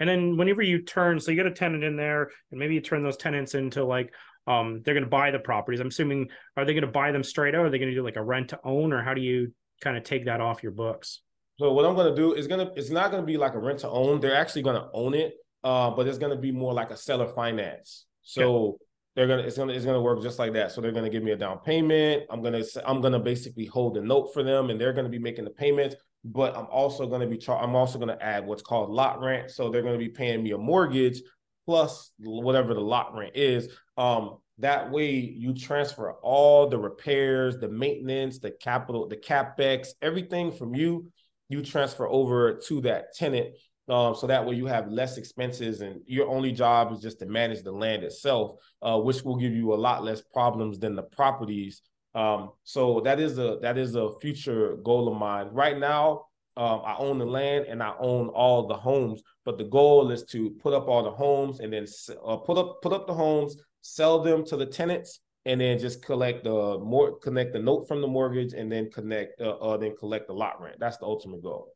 And 0.00 0.08
then 0.08 0.36
whenever 0.36 0.62
you 0.62 0.82
turn, 0.82 1.20
so 1.20 1.30
you 1.30 1.36
get 1.36 1.46
a 1.46 1.50
tenant 1.50 1.84
in 1.84 1.96
there, 1.96 2.30
and 2.50 2.60
maybe 2.60 2.74
you 2.74 2.80
turn 2.80 3.02
those 3.02 3.16
tenants 3.16 3.54
into 3.54 3.84
like 3.84 4.12
um 4.46 4.82
they're 4.84 4.94
going 4.94 5.04
to 5.04 5.10
buy 5.10 5.30
the 5.30 5.38
properties. 5.38 5.80
I'm 5.80 5.88
assuming 5.88 6.28
are 6.56 6.64
they 6.64 6.72
going 6.72 6.82
to 6.82 6.90
buy 6.90 7.10
them 7.12 7.22
straight 7.22 7.54
out? 7.54 7.62
Or 7.62 7.66
are 7.66 7.70
they 7.70 7.78
going 7.78 7.90
to 7.90 7.94
do 7.94 8.04
like 8.04 8.16
a 8.16 8.22
rent 8.22 8.50
to 8.50 8.60
own, 8.64 8.92
or 8.92 9.02
how 9.02 9.14
do 9.14 9.20
you 9.20 9.52
kind 9.80 9.96
of 9.96 10.04
take 10.04 10.26
that 10.26 10.40
off 10.40 10.62
your 10.62 10.72
books? 10.72 11.20
So 11.58 11.72
what 11.72 11.84
I'm 11.84 11.94
going 11.94 12.14
to 12.14 12.14
do 12.14 12.34
is 12.34 12.46
gonna 12.46 12.70
it's 12.76 12.90
not 12.90 13.10
going 13.10 13.22
to 13.22 13.26
be 13.26 13.36
like 13.36 13.54
a 13.54 13.58
rent 13.58 13.80
to 13.80 13.88
own. 13.88 14.20
They're 14.20 14.36
actually 14.36 14.62
going 14.62 14.80
to 14.80 14.88
own 14.92 15.14
it, 15.14 15.34
uh, 15.64 15.90
but 15.90 16.06
it's 16.06 16.18
going 16.18 16.34
to 16.34 16.40
be 16.40 16.52
more 16.52 16.74
like 16.74 16.90
a 16.90 16.96
seller 16.96 17.28
finance. 17.28 18.06
So 18.22 18.54
okay. 18.54 18.76
they're 19.14 19.26
gonna 19.26 19.42
it's 19.42 19.56
gonna 19.56 19.72
it's 19.72 19.84
gonna 19.84 20.02
work 20.02 20.22
just 20.22 20.38
like 20.38 20.52
that. 20.54 20.72
So 20.72 20.80
they're 20.80 20.92
going 20.92 21.04
to 21.04 21.10
give 21.10 21.22
me 21.22 21.32
a 21.32 21.36
down 21.36 21.58
payment. 21.60 22.24
I'm 22.30 22.42
gonna 22.42 22.62
I'm 22.84 23.00
gonna 23.00 23.20
basically 23.20 23.66
hold 23.66 23.96
a 23.96 24.02
note 24.02 24.34
for 24.34 24.42
them, 24.42 24.70
and 24.70 24.80
they're 24.80 24.92
going 24.92 25.06
to 25.06 25.10
be 25.10 25.18
making 25.18 25.44
the 25.44 25.50
payments 25.50 25.96
but 26.32 26.56
I'm 26.56 26.66
also 26.66 27.06
going 27.06 27.20
to 27.20 27.26
be 27.26 27.38
char- 27.38 27.62
I'm 27.62 27.76
also 27.76 27.98
to 27.98 28.22
add 28.22 28.46
what's 28.46 28.62
called 28.62 28.90
lot 28.90 29.20
rent. 29.20 29.50
So 29.50 29.70
they're 29.70 29.82
going 29.82 29.98
to 29.98 30.04
be 30.04 30.08
paying 30.08 30.42
me 30.42 30.52
a 30.52 30.58
mortgage 30.58 31.22
plus 31.64 32.12
whatever 32.18 32.74
the 32.74 32.80
lot 32.80 33.14
rent 33.14 33.36
is. 33.36 33.68
Um, 33.96 34.38
that 34.58 34.90
way 34.90 35.10
you 35.10 35.54
transfer 35.54 36.12
all 36.22 36.68
the 36.68 36.78
repairs, 36.78 37.58
the 37.58 37.68
maintenance, 37.68 38.38
the 38.38 38.50
capital, 38.50 39.06
the 39.06 39.16
capex, 39.16 39.88
everything 40.00 40.50
from 40.50 40.74
you, 40.74 41.12
you 41.48 41.62
transfer 41.62 42.08
over 42.08 42.54
to 42.66 42.80
that 42.82 43.14
tenant. 43.14 43.54
Um, 43.88 44.16
so 44.16 44.26
that 44.26 44.44
way 44.44 44.56
you 44.56 44.66
have 44.66 44.90
less 44.90 45.16
expenses 45.16 45.80
and 45.80 46.00
your 46.06 46.28
only 46.28 46.50
job 46.50 46.92
is 46.92 47.00
just 47.00 47.20
to 47.20 47.26
manage 47.26 47.62
the 47.62 47.70
land 47.70 48.02
itself, 48.02 48.58
uh, 48.82 48.98
which 48.98 49.22
will 49.22 49.36
give 49.36 49.52
you 49.52 49.72
a 49.72 49.76
lot 49.76 50.02
less 50.02 50.20
problems 50.20 50.80
than 50.80 50.96
the 50.96 51.04
properties 51.04 51.82
um, 52.16 52.52
so 52.64 53.00
that 53.02 53.20
is 53.20 53.38
a 53.38 53.58
that 53.60 53.76
is 53.76 53.94
a 53.94 54.10
future 54.20 54.76
goal 54.76 55.06
of 55.12 55.18
mine. 55.18 55.48
Right 55.52 55.78
now, 55.78 56.24
um, 56.56 56.80
I 56.82 56.96
own 56.98 57.18
the 57.18 57.26
land 57.26 57.66
and 57.66 57.82
I 57.82 57.92
own 58.00 58.28
all 58.28 58.66
the 58.66 58.74
homes, 58.74 59.22
but 59.44 59.58
the 59.58 59.64
goal 59.64 60.10
is 60.10 60.24
to 60.30 60.50
put 60.62 60.72
up 60.72 60.88
all 60.88 61.02
the 61.02 61.10
homes 61.10 61.60
and 61.60 61.70
then 61.70 61.86
uh, 62.26 62.38
put 62.38 62.56
up 62.56 62.80
put 62.80 62.94
up 62.94 63.06
the 63.06 63.12
homes, 63.12 63.56
sell 63.82 64.22
them 64.22 64.46
to 64.46 64.56
the 64.56 64.64
tenants, 64.64 65.20
and 65.46 65.60
then 65.60 65.78
just 65.78 66.04
collect 66.04 66.44
the 66.44 66.78
more 66.78 67.18
connect 67.18 67.54
the 67.54 67.60
note 67.60 67.88
from 67.88 68.02
the 68.02 68.08
mortgage, 68.08 68.52
and 68.52 68.70
then 68.70 68.90
connect 68.90 69.40
uh, 69.40 69.56
uh, 69.56 69.76
then 69.76 69.96
collect 69.96 70.26
the 70.26 70.34
lot 70.34 70.60
rent. 70.60 70.76
That's 70.78 70.98
the 70.98 71.06
ultimate 71.06 71.42
goal. 71.42 71.72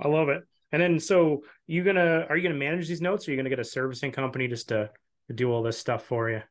I 0.00 0.08
love 0.08 0.28
it. 0.28 0.42
And 0.72 0.82
then, 0.82 1.00
so 1.00 1.42
you 1.66 1.82
gonna 1.84 2.26
are 2.28 2.36
you 2.36 2.42
gonna 2.42 2.58
manage 2.58 2.86
these 2.86 3.00
notes? 3.00 3.26
Or 3.26 3.30
are 3.30 3.32
you 3.32 3.38
gonna 3.38 3.50
get 3.50 3.58
a 3.58 3.64
servicing 3.64 4.12
company 4.12 4.46
just 4.46 4.68
to, 4.68 4.90
to 5.28 5.32
do 5.32 5.50
all 5.50 5.62
this 5.62 5.78
stuff 5.78 6.04
for 6.04 6.30
you? 6.30 6.42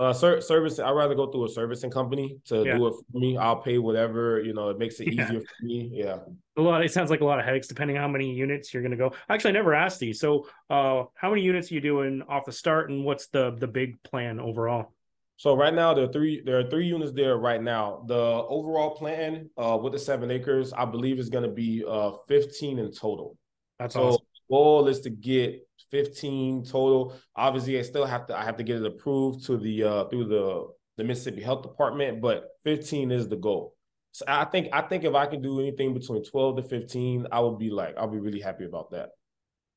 Uh, 0.00 0.12
ser- 0.12 0.40
service. 0.40 0.78
I'd 0.78 0.90
rather 0.90 1.14
go 1.14 1.30
through 1.30 1.46
a 1.46 1.48
servicing 1.48 1.90
company 1.90 2.38
to 2.46 2.64
yeah. 2.64 2.76
do 2.76 2.86
it 2.86 2.94
for 2.94 3.18
me. 3.18 3.36
I'll 3.36 3.62
pay 3.62 3.78
whatever 3.78 4.40
you 4.40 4.52
know. 4.52 4.68
It 4.68 4.78
makes 4.78 5.00
it 5.00 5.12
yeah. 5.12 5.24
easier 5.24 5.40
for 5.40 5.64
me. 5.64 5.90
Yeah. 5.92 6.18
A 6.56 6.60
lot. 6.60 6.84
It 6.84 6.92
sounds 6.92 7.10
like 7.10 7.20
a 7.20 7.24
lot 7.24 7.38
of 7.38 7.44
headaches 7.46 7.68
depending 7.68 7.96
on 7.96 8.02
how 8.02 8.08
many 8.08 8.34
units 8.34 8.74
you're 8.74 8.82
to 8.82 8.96
go. 8.96 9.12
Actually, 9.28 9.50
I 9.50 9.54
never 9.54 9.74
asked 9.74 9.98
these. 9.98 10.20
So, 10.20 10.46
uh, 10.68 11.04
how 11.14 11.30
many 11.30 11.42
units 11.42 11.70
are 11.70 11.74
you 11.74 11.80
doing 11.80 12.22
off 12.28 12.46
the 12.46 12.52
start, 12.52 12.90
and 12.90 13.04
what's 13.04 13.28
the 13.28 13.52
the 13.58 13.68
big 13.68 14.02
plan 14.02 14.38
overall? 14.38 14.92
So 15.38 15.54
right 15.54 15.72
now 15.72 15.94
there 15.94 16.04
are 16.04 16.12
three 16.12 16.42
there 16.44 16.58
are 16.58 16.68
three 16.68 16.86
units 16.86 17.12
there 17.12 17.36
right 17.36 17.62
now. 17.62 18.04
The 18.08 18.14
overall 18.14 18.90
plan 18.96 19.48
uh, 19.56 19.78
with 19.80 19.92
the 19.92 19.98
seven 19.98 20.32
acres, 20.32 20.72
I 20.72 20.84
believe, 20.84 21.20
is 21.20 21.28
going 21.28 21.44
to 21.44 21.50
be 21.50 21.84
uh, 21.88 22.12
15 22.26 22.80
in 22.80 22.90
total. 22.90 23.38
That's 23.78 23.94
so 23.94 24.08
awesome. 24.08 24.26
goal 24.50 24.88
is 24.88 25.00
to 25.02 25.10
get 25.10 25.64
15 25.92 26.64
total. 26.64 27.14
Obviously, 27.36 27.78
I 27.78 27.82
still 27.82 28.04
have 28.04 28.26
to 28.26 28.36
I 28.36 28.44
have 28.44 28.56
to 28.56 28.64
get 28.64 28.76
it 28.78 28.86
approved 28.86 29.46
to 29.46 29.56
the 29.56 29.84
uh 29.84 30.04
through 30.08 30.26
the 30.26 30.66
the 30.96 31.04
Mississippi 31.04 31.40
Health 31.40 31.62
Department, 31.62 32.20
but 32.20 32.48
15 32.64 33.12
is 33.12 33.28
the 33.28 33.36
goal. 33.36 33.76
So 34.10 34.24
I 34.26 34.44
think 34.44 34.70
I 34.72 34.82
think 34.82 35.04
if 35.04 35.14
I 35.14 35.26
can 35.26 35.40
do 35.40 35.60
anything 35.60 35.94
between 35.94 36.24
12 36.24 36.56
to 36.56 36.62
15, 36.64 37.28
I 37.30 37.38
would 37.38 37.60
be 37.60 37.70
like 37.70 37.96
I'll 37.96 38.08
be 38.08 38.18
really 38.18 38.40
happy 38.40 38.64
about 38.64 38.90
that. 38.90 39.10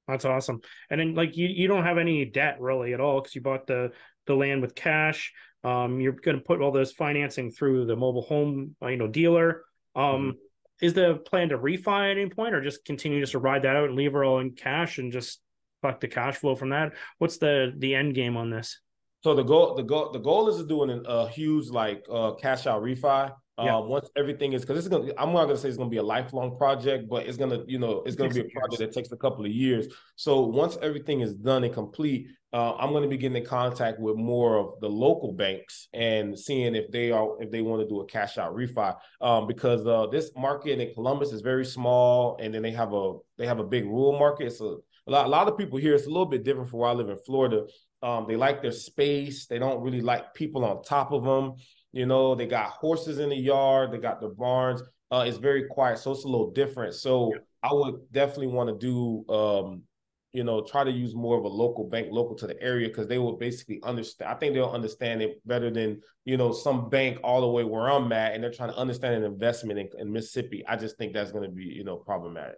That's 0.07 0.25
awesome. 0.25 0.61
And 0.89 0.99
then 0.99 1.13
like 1.13 1.37
you 1.37 1.47
you 1.47 1.67
don't 1.67 1.83
have 1.83 1.99
any 1.99 2.25
debt 2.25 2.59
really 2.59 2.95
at 2.95 2.99
all 2.99 3.21
because 3.21 3.35
you 3.35 3.41
bought 3.41 3.67
the 3.67 3.91
the 4.25 4.35
land 4.35 4.61
with 4.61 4.75
cash. 4.75 5.31
Um, 5.63 5.99
you're 5.99 6.13
going 6.13 6.37
to 6.37 6.43
put 6.43 6.61
all 6.61 6.71
this 6.71 6.91
financing 6.91 7.51
through 7.51 7.85
the 7.85 7.95
mobile 7.95 8.23
home, 8.23 8.75
uh, 8.81 8.87
you 8.87 8.97
know, 8.97 9.07
dealer. 9.07 9.63
Um, 9.95 10.03
mm-hmm. 10.03 10.85
is 10.85 10.93
the 10.93 11.21
plan 11.25 11.49
to 11.49 11.57
refi 11.57 12.11
at 12.11 12.17
any 12.17 12.29
point, 12.29 12.55
or 12.55 12.61
just 12.61 12.85
continue 12.85 13.19
just 13.19 13.33
to 13.33 13.39
ride 13.39 13.63
that 13.63 13.75
out 13.75 13.89
and 13.89 13.95
leave 13.95 14.13
her 14.13 14.23
all 14.23 14.39
in 14.39 14.51
cash 14.51 14.97
and 14.97 15.11
just 15.11 15.41
collect 15.81 16.01
the 16.01 16.07
cash 16.07 16.37
flow 16.37 16.55
from 16.55 16.69
that. 16.69 16.93
What's 17.17 17.37
the 17.37 17.73
the 17.77 17.95
end 17.95 18.15
game 18.15 18.37
on 18.37 18.49
this? 18.49 18.79
So 19.23 19.35
the 19.35 19.43
goal 19.43 19.75
the 19.75 19.83
goal 19.83 20.11
the 20.11 20.19
goal 20.19 20.49
is 20.49 20.57
to 20.57 20.67
do 20.67 20.81
a 20.83 21.29
huge 21.29 21.69
like 21.69 22.05
uh, 22.11 22.33
cash 22.33 22.65
out 22.67 22.81
refi. 22.81 23.31
Yeah. 23.63 23.77
Uh, 23.77 23.81
once 23.81 24.09
everything 24.15 24.53
is 24.53 24.61
because 24.61 24.77
it's 24.77 24.87
gonna 24.87 25.11
I'm 25.17 25.33
not 25.33 25.45
gonna 25.45 25.57
say 25.57 25.69
it's 25.69 25.77
gonna 25.77 25.89
be 25.89 25.97
a 25.97 26.03
lifelong 26.03 26.57
project, 26.57 27.09
but 27.09 27.25
it's 27.27 27.37
gonna 27.37 27.63
you 27.67 27.79
know 27.79 28.03
it's 28.05 28.15
gonna 28.15 28.29
be 28.29 28.41
a 28.41 28.49
project 28.49 28.79
that 28.79 28.93
takes 28.93 29.11
a 29.11 29.17
couple 29.17 29.45
of 29.45 29.51
years. 29.51 29.87
So 30.15 30.41
once 30.41 30.77
everything 30.81 31.21
is 31.21 31.33
done 31.35 31.63
and 31.63 31.73
complete, 31.73 32.27
uh, 32.53 32.75
I'm 32.75 32.91
gonna 32.93 33.07
be 33.07 33.17
getting 33.17 33.37
in 33.37 33.45
contact 33.45 33.99
with 33.99 34.15
more 34.15 34.57
of 34.57 34.79
the 34.81 34.89
local 34.89 35.33
banks 35.33 35.87
and 35.93 36.37
seeing 36.37 36.75
if 36.75 36.91
they 36.91 37.11
are 37.11 37.41
if 37.41 37.51
they 37.51 37.61
want 37.61 37.81
to 37.81 37.87
do 37.87 38.01
a 38.01 38.05
cash 38.05 38.37
out 38.37 38.55
refi. 38.55 38.95
Um, 39.21 39.47
because 39.47 39.85
uh, 39.85 40.07
this 40.07 40.31
market 40.35 40.79
in 40.79 40.93
Columbus 40.93 41.31
is 41.31 41.41
very 41.41 41.65
small, 41.65 42.37
and 42.39 42.53
then 42.53 42.61
they 42.61 42.71
have 42.71 42.93
a 42.93 43.17
they 43.37 43.47
have 43.47 43.59
a 43.59 43.65
big 43.65 43.85
rural 43.85 44.17
market. 44.17 44.51
So 44.53 44.83
a 45.07 45.11
lot, 45.11 45.25
a 45.25 45.29
lot 45.29 45.47
of 45.47 45.57
people 45.57 45.79
here, 45.79 45.95
it's 45.95 46.05
a 46.05 46.09
little 46.09 46.25
bit 46.25 46.43
different 46.43 46.69
from 46.69 46.79
where 46.79 46.89
I 46.89 46.93
live 46.93 47.09
in 47.09 47.17
Florida. 47.17 47.65
Um, 48.03 48.25
they 48.27 48.35
like 48.35 48.61
their 48.61 48.71
space. 48.71 49.45
They 49.45 49.59
don't 49.59 49.81
really 49.81 50.01
like 50.01 50.33
people 50.33 50.65
on 50.65 50.83
top 50.83 51.11
of 51.11 51.23
them. 51.23 51.55
You 51.91 52.05
know, 52.05 52.35
they 52.35 52.47
got 52.47 52.71
horses 52.71 53.19
in 53.19 53.29
the 53.29 53.35
yard. 53.35 53.91
They 53.91 53.97
got 53.97 54.19
their 54.19 54.29
barns. 54.29 54.81
Uh, 55.11 55.25
it's 55.27 55.37
very 55.37 55.67
quiet, 55.67 55.99
so 55.99 56.11
it's 56.11 56.23
a 56.23 56.27
little 56.27 56.51
different. 56.51 56.93
So 56.93 57.33
yeah. 57.33 57.41
I 57.63 57.73
would 57.73 58.11
definitely 58.11 58.47
want 58.47 58.69
to 58.69 58.77
do, 58.77 59.33
um, 59.33 59.83
you 60.31 60.45
know, 60.45 60.63
try 60.63 60.85
to 60.85 60.91
use 60.91 61.13
more 61.13 61.37
of 61.37 61.43
a 61.43 61.49
local 61.49 61.83
bank, 61.89 62.07
local 62.11 62.35
to 62.35 62.47
the 62.47 62.61
area, 62.63 62.87
because 62.87 63.07
they 63.07 63.17
will 63.17 63.35
basically 63.35 63.81
understand. 63.83 64.31
I 64.31 64.35
think 64.35 64.53
they'll 64.53 64.69
understand 64.69 65.21
it 65.21 65.45
better 65.45 65.69
than 65.69 65.99
you 66.23 66.37
know 66.37 66.53
some 66.53 66.89
bank 66.89 67.19
all 67.25 67.41
the 67.41 67.47
way 67.47 67.65
where 67.65 67.89
I'm 67.89 68.11
at, 68.13 68.33
and 68.33 68.41
they're 68.41 68.53
trying 68.53 68.71
to 68.71 68.77
understand 68.77 69.15
an 69.15 69.23
investment 69.25 69.79
in, 69.79 69.89
in 69.99 70.13
Mississippi. 70.13 70.63
I 70.65 70.77
just 70.77 70.97
think 70.97 71.13
that's 71.13 71.33
going 71.33 71.43
to 71.43 71.53
be 71.53 71.65
you 71.65 71.83
know 71.83 71.97
problematic. 71.97 72.55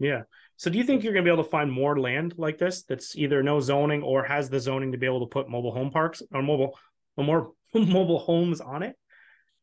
Yeah. 0.00 0.22
So 0.56 0.70
do 0.70 0.78
you 0.78 0.84
think 0.84 1.04
you're 1.04 1.12
going 1.12 1.24
to 1.24 1.28
be 1.28 1.32
able 1.32 1.44
to 1.44 1.50
find 1.50 1.70
more 1.70 1.98
land 2.00 2.34
like 2.36 2.58
this 2.58 2.82
that's 2.82 3.16
either 3.16 3.42
no 3.44 3.60
zoning 3.60 4.02
or 4.02 4.24
has 4.24 4.50
the 4.50 4.58
zoning 4.58 4.90
to 4.90 4.98
be 4.98 5.06
able 5.06 5.20
to 5.20 5.26
put 5.26 5.48
mobile 5.48 5.72
home 5.72 5.90
parks 5.90 6.22
or 6.32 6.42
mobile 6.42 6.76
or 7.16 7.24
more 7.24 7.52
mobile 7.88 8.18
homes 8.18 8.60
on 8.60 8.82
it? 8.82 8.96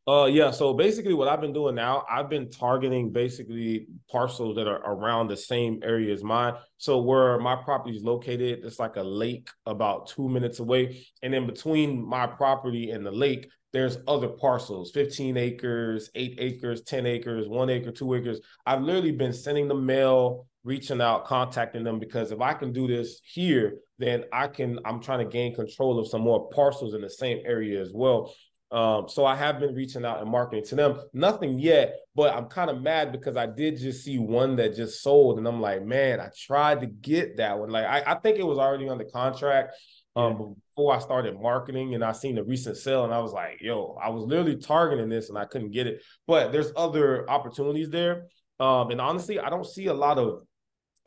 Uh 0.08 0.24
yeah, 0.24 0.50
so 0.50 0.72
basically 0.72 1.14
what 1.14 1.28
I've 1.28 1.40
been 1.40 1.52
doing 1.52 1.74
now, 1.74 2.04
I've 2.10 2.30
been 2.30 2.50
targeting 2.50 3.12
basically 3.12 3.86
parcels 4.10 4.56
that 4.56 4.66
are 4.66 4.80
around 4.80 5.28
the 5.28 5.36
same 5.36 5.80
area 5.84 6.12
as 6.12 6.24
mine. 6.24 6.54
So 6.78 7.00
where 7.00 7.38
my 7.38 7.54
property 7.54 7.96
is 7.96 8.02
located, 8.02 8.64
it's 8.64 8.78
like 8.78 8.96
a 8.96 9.02
lake 9.02 9.50
about 9.66 10.08
2 10.08 10.28
minutes 10.28 10.58
away, 10.58 11.06
and 11.22 11.34
in 11.34 11.46
between 11.46 12.04
my 12.04 12.26
property 12.26 12.90
and 12.90 13.04
the 13.04 13.12
lake, 13.12 13.46
there's 13.72 13.98
other 14.08 14.28
parcels 14.28 14.90
15 14.90 15.36
acres 15.36 16.10
8 16.14 16.36
acres 16.38 16.82
10 16.82 17.06
acres 17.06 17.48
1 17.48 17.70
acre 17.70 17.92
2 17.92 18.14
acres 18.14 18.40
i've 18.66 18.82
literally 18.82 19.12
been 19.12 19.32
sending 19.32 19.68
the 19.68 19.74
mail 19.74 20.46
reaching 20.64 21.00
out 21.00 21.24
contacting 21.24 21.84
them 21.84 21.98
because 21.98 22.32
if 22.32 22.40
i 22.40 22.52
can 22.52 22.72
do 22.72 22.86
this 22.86 23.20
here 23.24 23.74
then 24.00 24.24
i 24.32 24.46
can 24.46 24.78
i'm 24.84 25.00
trying 25.00 25.20
to 25.20 25.30
gain 25.30 25.54
control 25.54 25.98
of 25.98 26.08
some 26.08 26.22
more 26.22 26.48
parcels 26.50 26.94
in 26.94 27.00
the 27.00 27.10
same 27.10 27.38
area 27.44 27.80
as 27.80 27.92
well 27.94 28.34
um, 28.72 29.08
so 29.08 29.26
I 29.26 29.34
have 29.34 29.58
been 29.58 29.74
reaching 29.74 30.04
out 30.04 30.22
and 30.22 30.30
marketing 30.30 30.64
to 30.66 30.76
them. 30.76 31.00
Nothing 31.12 31.58
yet, 31.58 31.96
but 32.14 32.32
I'm 32.32 32.44
kind 32.44 32.70
of 32.70 32.80
mad 32.80 33.10
because 33.10 33.36
I 33.36 33.46
did 33.46 33.80
just 33.80 34.04
see 34.04 34.16
one 34.16 34.54
that 34.56 34.76
just 34.76 35.02
sold, 35.02 35.38
and 35.38 35.48
I'm 35.48 35.60
like, 35.60 35.84
man, 35.84 36.20
I 36.20 36.28
tried 36.46 36.82
to 36.82 36.86
get 36.86 37.38
that 37.38 37.58
one. 37.58 37.70
Like 37.70 37.84
I, 37.84 38.12
I 38.12 38.14
think 38.20 38.38
it 38.38 38.46
was 38.46 38.58
already 38.58 38.88
on 38.88 38.98
the 38.98 39.06
contract, 39.06 39.74
um, 40.16 40.56
before 40.68 40.94
I 40.94 40.98
started 40.98 41.40
marketing 41.40 41.94
and 41.94 42.04
I 42.04 42.12
seen 42.12 42.34
the 42.34 42.44
recent 42.44 42.76
sale 42.76 43.04
and 43.04 43.14
I 43.14 43.20
was 43.20 43.32
like, 43.32 43.58
yo, 43.60 43.98
I 44.02 44.10
was 44.10 44.24
literally 44.24 44.56
targeting 44.56 45.08
this 45.08 45.28
and 45.28 45.38
I 45.38 45.44
couldn't 45.44 45.70
get 45.70 45.86
it. 45.86 46.02
But 46.26 46.52
there's 46.52 46.72
other 46.76 47.28
opportunities 47.30 47.90
there. 47.90 48.26
Um, 48.58 48.90
and 48.90 49.00
honestly, 49.00 49.38
I 49.38 49.50
don't 49.50 49.66
see 49.66 49.86
a 49.86 49.94
lot 49.94 50.18
of 50.18 50.42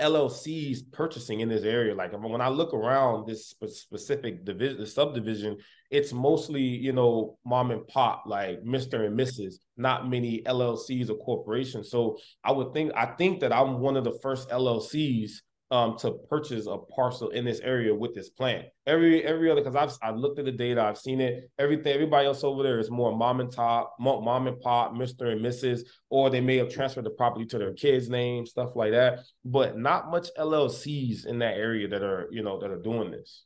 LLCs 0.03 0.91
purchasing 0.91 1.39
in 1.39 1.49
this 1.49 1.63
area. 1.63 1.95
Like 1.95 2.11
when 2.11 2.41
I 2.41 2.49
look 2.49 2.73
around 2.73 3.25
this 3.25 3.55
specific 3.69 4.43
division, 4.43 4.77
the 4.79 4.85
subdivision, 4.85 5.57
it's 5.89 6.11
mostly 6.11 6.61
you 6.61 6.91
know 6.91 7.37
mom 7.45 7.71
and 7.71 7.87
pop, 7.87 8.23
like 8.27 8.63
Mister 8.63 9.05
and 9.05 9.17
Mrs. 9.17 9.55
Not 9.77 10.09
many 10.09 10.41
LLCs 10.43 11.09
or 11.09 11.15
corporations. 11.15 11.89
So 11.89 12.17
I 12.43 12.51
would 12.51 12.73
think 12.73 12.91
I 12.95 13.05
think 13.05 13.39
that 13.39 13.53
I'm 13.53 13.79
one 13.79 13.95
of 13.95 14.03
the 14.03 14.19
first 14.21 14.49
LLCs 14.49 15.31
um, 15.73 15.97
to 15.97 16.11
purchase 16.29 16.67
a 16.67 16.77
parcel 16.77 17.29
in 17.29 17.43
this 17.43 17.59
area 17.61 17.95
with 17.95 18.13
this 18.13 18.29
plan. 18.29 18.65
Every 18.85 19.25
every 19.25 19.49
other 19.49 19.61
because 19.61 19.75
I've 19.75 19.97
I've 20.07 20.19
looked 20.19 20.37
at 20.37 20.45
the 20.45 20.51
data, 20.51 20.83
I've 20.83 20.99
seen 20.99 21.19
it. 21.19 21.49
Everything 21.57 21.91
everybody 21.91 22.27
else 22.27 22.43
over 22.43 22.61
there 22.61 22.79
is 22.79 22.91
more 22.91 23.17
mom 23.17 23.39
and 23.39 23.51
top, 23.51 23.95
mom 23.99 24.45
and 24.45 24.59
pop, 24.61 24.93
Mister 24.93 25.31
and 25.31 25.41
Mrs. 25.41 25.81
Or 26.11 26.29
they 26.29 26.41
may 26.41 26.57
have 26.57 26.71
transferred 26.71 27.05
the 27.05 27.09
property 27.09 27.47
to 27.47 27.57
their 27.57 27.73
kids' 27.73 28.07
name, 28.07 28.45
stuff 28.45 28.75
like 28.75 28.91
that. 28.91 29.21
But 29.43 29.75
not 29.75 30.11
much 30.11 30.27
LLCs 30.37 31.25
in 31.25 31.39
that 31.39 31.55
area 31.55 31.87
that 31.87 32.03
are 32.03 32.27
you 32.29 32.43
know 32.43 32.59
that 32.59 32.69
are 32.69 32.81
doing 32.81 33.09
this. 33.09 33.43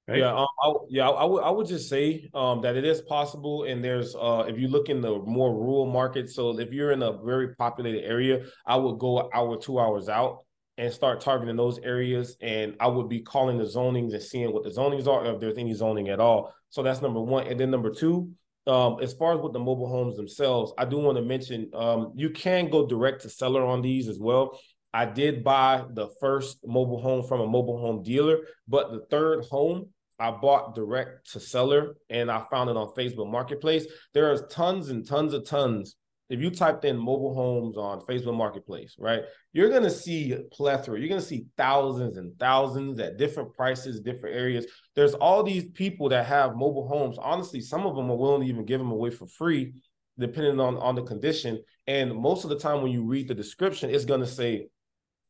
Right? 0.07 0.19
Yeah, 0.19 0.35
um, 0.35 0.47
I, 0.61 0.73
yeah, 0.89 1.09
I 1.09 1.25
would 1.25 1.43
I 1.43 1.49
would 1.49 1.67
just 1.67 1.89
say 1.89 2.29
um, 2.35 2.61
that 2.61 2.75
it 2.75 2.85
is 2.85 3.01
possible, 3.01 3.63
and 3.63 3.83
there's 3.83 4.15
uh, 4.15 4.45
if 4.47 4.59
you 4.59 4.67
look 4.67 4.89
in 4.89 5.01
the 5.01 5.19
more 5.19 5.51
rural 5.53 5.85
markets. 5.85 6.35
So 6.35 6.59
if 6.59 6.71
you're 6.71 6.91
in 6.91 7.01
a 7.01 7.13
very 7.23 7.55
populated 7.55 8.03
area, 8.03 8.45
I 8.65 8.75
would 8.75 8.99
go 8.99 9.29
hour 9.33 9.57
two 9.59 9.79
hours 9.79 10.07
out 10.07 10.39
and 10.77 10.91
start 10.91 11.21
targeting 11.21 11.55
those 11.55 11.79
areas. 11.79 12.37
And 12.41 12.75
I 12.79 12.87
would 12.87 13.09
be 13.09 13.21
calling 13.21 13.57
the 13.57 13.65
zonings 13.65 14.13
and 14.13 14.21
seeing 14.21 14.53
what 14.53 14.63
the 14.63 14.69
zonings 14.69 15.07
are, 15.07 15.25
if 15.25 15.39
there's 15.39 15.57
any 15.57 15.73
zoning 15.73 16.09
at 16.09 16.19
all. 16.19 16.53
So 16.69 16.83
that's 16.83 17.01
number 17.01 17.21
one. 17.21 17.47
And 17.47 17.59
then 17.59 17.71
number 17.71 17.91
two, 17.91 18.31
um, 18.67 18.97
as 19.01 19.13
far 19.13 19.33
as 19.33 19.41
with 19.41 19.53
the 19.53 19.59
mobile 19.59 19.87
homes 19.87 20.15
themselves, 20.15 20.73
I 20.77 20.85
do 20.85 20.97
want 20.97 21.17
to 21.17 21.23
mention 21.23 21.69
um, 21.73 22.13
you 22.15 22.29
can 22.29 22.69
go 22.69 22.85
direct 22.85 23.23
to 23.23 23.29
seller 23.29 23.65
on 23.65 23.81
these 23.81 24.07
as 24.07 24.19
well. 24.19 24.59
I 24.93 25.05
did 25.05 25.43
buy 25.43 25.85
the 25.93 26.09
first 26.19 26.59
mobile 26.65 27.01
home 27.01 27.25
from 27.27 27.41
a 27.41 27.47
mobile 27.47 27.79
home 27.79 28.03
dealer, 28.03 28.39
but 28.67 28.91
the 28.91 29.05
third 29.09 29.45
home 29.45 29.89
I 30.19 30.29
bought 30.29 30.75
direct 30.75 31.31
to 31.31 31.39
seller 31.39 31.95
and 32.09 32.29
I 32.29 32.43
found 32.51 32.69
it 32.69 32.77
on 32.77 32.93
Facebook 32.93 33.31
Marketplace. 33.31 33.87
There 34.13 34.31
are 34.31 34.47
tons 34.47 34.89
and 34.89 35.07
tons 35.07 35.33
of 35.33 35.47
tons 35.47 35.95
if 36.31 36.39
you 36.39 36.49
typed 36.49 36.85
in 36.85 36.97
mobile 36.97 37.35
homes 37.35 37.75
on 37.75 37.99
Facebook 37.99 38.37
Marketplace, 38.37 38.95
right, 38.97 39.23
you're 39.51 39.69
going 39.69 39.83
to 39.83 39.91
see 39.91 40.33
plethora. 40.53 40.97
You're 40.97 41.09
going 41.09 41.19
to 41.19 41.27
see 41.27 41.47
thousands 41.57 42.15
and 42.15 42.33
thousands 42.39 43.01
at 43.01 43.17
different 43.17 43.53
prices, 43.53 43.99
different 43.99 44.37
areas. 44.37 44.65
There's 44.95 45.13
all 45.13 45.43
these 45.43 45.65
people 45.71 46.07
that 46.09 46.25
have 46.25 46.55
mobile 46.55 46.87
homes. 46.87 47.17
Honestly, 47.19 47.59
some 47.59 47.85
of 47.85 47.97
them 47.97 48.09
are 48.09 48.15
willing 48.15 48.43
to 48.43 48.47
even 48.47 48.63
give 48.63 48.79
them 48.79 48.91
away 48.91 49.09
for 49.09 49.27
free, 49.27 49.73
depending 50.17 50.61
on, 50.61 50.77
on 50.77 50.95
the 50.95 51.03
condition. 51.03 51.61
And 51.85 52.15
most 52.15 52.45
of 52.45 52.49
the 52.49 52.59
time, 52.59 52.81
when 52.81 52.93
you 52.93 53.03
read 53.03 53.27
the 53.27 53.35
description, 53.35 53.89
it's 53.89 54.05
going 54.05 54.21
to 54.21 54.25
say, 54.25 54.67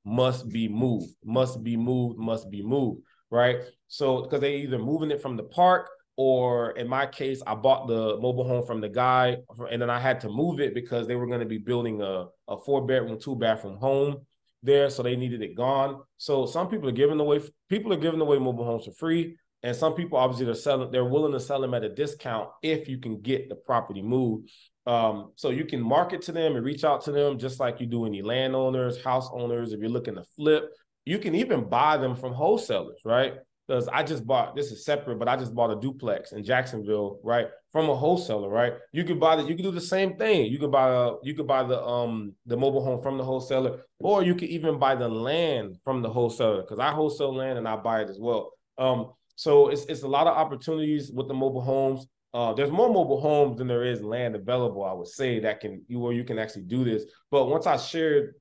must 0.06 0.50
be 0.50 0.68
moved, 0.68 1.16
must 1.26 1.64
be 1.64 1.76
moved, 1.78 2.20
must 2.20 2.52
be 2.52 2.62
moved, 2.62 3.02
right? 3.32 3.62
So, 3.88 4.22
because 4.22 4.42
they're 4.42 4.52
either 4.52 4.78
moving 4.78 5.10
it 5.10 5.22
from 5.22 5.36
the 5.36 5.44
park 5.44 5.90
or 6.24 6.70
in 6.78 6.88
my 6.88 7.08
case, 7.08 7.42
I 7.48 7.56
bought 7.56 7.88
the 7.88 8.16
mobile 8.20 8.48
home 8.48 8.64
from 8.64 8.80
the 8.80 8.88
guy, 8.88 9.38
and 9.72 9.82
then 9.82 9.90
I 9.90 10.00
had 10.00 10.20
to 10.20 10.30
move 10.30 10.60
it 10.60 10.76
because 10.76 11.08
they 11.08 11.16
were 11.16 11.26
going 11.26 11.40
to 11.40 11.48
be 11.48 11.58
building 11.58 12.00
a, 12.04 12.28
a 12.48 12.58
four 12.64 12.86
bedroom, 12.86 13.20
two 13.20 13.36
bathroom 13.36 13.78
home 13.78 14.18
there, 14.62 14.92
so 14.92 15.02
they 15.02 15.16
needed 15.16 15.42
it 15.42 15.56
gone. 15.56 16.00
So 16.18 16.46
some 16.46 16.70
people 16.70 16.88
are 16.88 16.92
giving 16.92 17.20
away 17.20 17.42
people 17.70 17.92
are 17.92 17.98
giving 17.98 18.22
away 18.22 18.38
mobile 18.38 18.66
homes 18.66 18.86
for 18.86 18.92
free, 18.92 19.36
and 19.64 19.76
some 19.76 19.96
people 19.96 20.20
obviously 20.20 20.46
they're 20.46 20.54
selling 20.54 20.92
they're 20.92 21.06
willing 21.06 21.32
to 21.32 21.40
sell 21.40 21.60
them 21.60 21.74
at 21.74 21.84
a 21.84 21.90
discount 21.90 22.50
if 22.62 22.88
you 22.88 23.00
can 23.00 23.20
get 23.20 23.50
the 23.50 23.56
property 23.56 24.04
moved. 24.04 24.52
Um, 24.86 25.32
so 25.36 25.50
you 25.50 25.66
can 25.66 25.82
market 25.82 26.22
to 26.24 26.32
them 26.32 26.56
and 26.56 26.64
reach 26.64 26.84
out 26.84 27.02
to 27.06 27.12
them 27.12 27.40
just 27.40 27.60
like 27.60 27.80
you 27.80 27.88
do 27.88 28.06
any 28.06 28.22
landowners, 28.22 29.04
house 29.04 29.28
owners. 29.34 29.74
If 29.74 29.80
you're 29.80 29.90
looking 29.90 30.16
to 30.16 30.24
flip, 30.36 30.70
you 31.04 31.18
can 31.18 31.34
even 31.34 31.68
buy 31.68 31.98
them 31.98 32.16
from 32.16 32.34
wholesalers, 32.34 33.02
right? 33.06 33.34
Because 33.72 33.88
I 33.88 34.04
just 34.04 34.28
bought 34.28 34.54
this 34.54 34.70
is 34.70 34.84
separate, 34.84 35.18
but 35.18 35.30
I 35.30 35.38
just 35.38 35.56
bought 35.56 35.72
a 35.72 35.80
duplex 35.80 36.34
in 36.34 36.44
Jacksonville, 36.44 37.22
right, 37.24 37.48
from 37.72 37.90
a 37.90 37.96
wholesaler, 37.96 38.50
right? 38.50 38.74
You 38.92 39.06
could 39.06 39.18
buy 39.18 39.38
that. 39.38 39.48
You 39.48 39.56
could 39.56 39.64
do 39.64 39.72
the 39.72 39.80
same 39.80 40.18
thing. 40.18 40.52
You 40.52 40.60
could 40.60 40.74
buy 40.74 40.90
a, 40.90 41.12
you 41.24 41.34
could 41.34 41.48
buy 41.48 41.64
the 41.64 41.82
um 41.82 42.34
the 42.46 42.58
mobile 42.58 42.84
home 42.84 43.02
from 43.02 43.18
the 43.18 43.24
wholesaler, 43.24 43.80
or 44.02 44.24
you 44.24 44.36
could 44.36 44.50
even 44.50 44.78
buy 44.78 44.96
the 44.96 45.08
land 45.08 45.78
from 45.86 46.02
the 46.02 46.10
wholesaler 46.10 46.64
because 46.64 46.80
I 46.80 46.92
wholesale 46.92 47.34
land 47.34 47.60
and 47.60 47.66
I 47.68 47.78
buy 47.78 48.02
it 48.02 48.10
as 48.10 48.20
well. 48.20 48.52
Um, 48.78 49.14
so 49.38 49.70
it's 49.70 49.86
it's 49.86 50.04
a 50.04 50.08
lot 50.08 50.28
of 50.28 50.36
opportunities 50.36 51.10
with 51.10 51.30
the 51.30 51.34
mobile 51.34 51.62
homes. 51.62 52.08
Uh, 52.34 52.54
there's 52.54 52.72
more 52.72 52.90
mobile 52.90 53.22
homes 53.22 53.58
than 53.58 53.68
there 53.68 53.86
is 53.86 54.02
land 54.02 54.36
available. 54.36 54.84
I 54.84 54.92
would 54.92 55.08
say 55.08 55.40
that 55.40 55.62
can 55.62 55.82
you 55.88 56.00
where 56.00 56.12
you 56.12 56.26
can 56.26 56.40
actually 56.40 56.64
do 56.64 56.84
this. 56.84 57.06
But 57.30 57.46
once 57.46 57.68
I 57.68 57.78
shared 57.78 58.34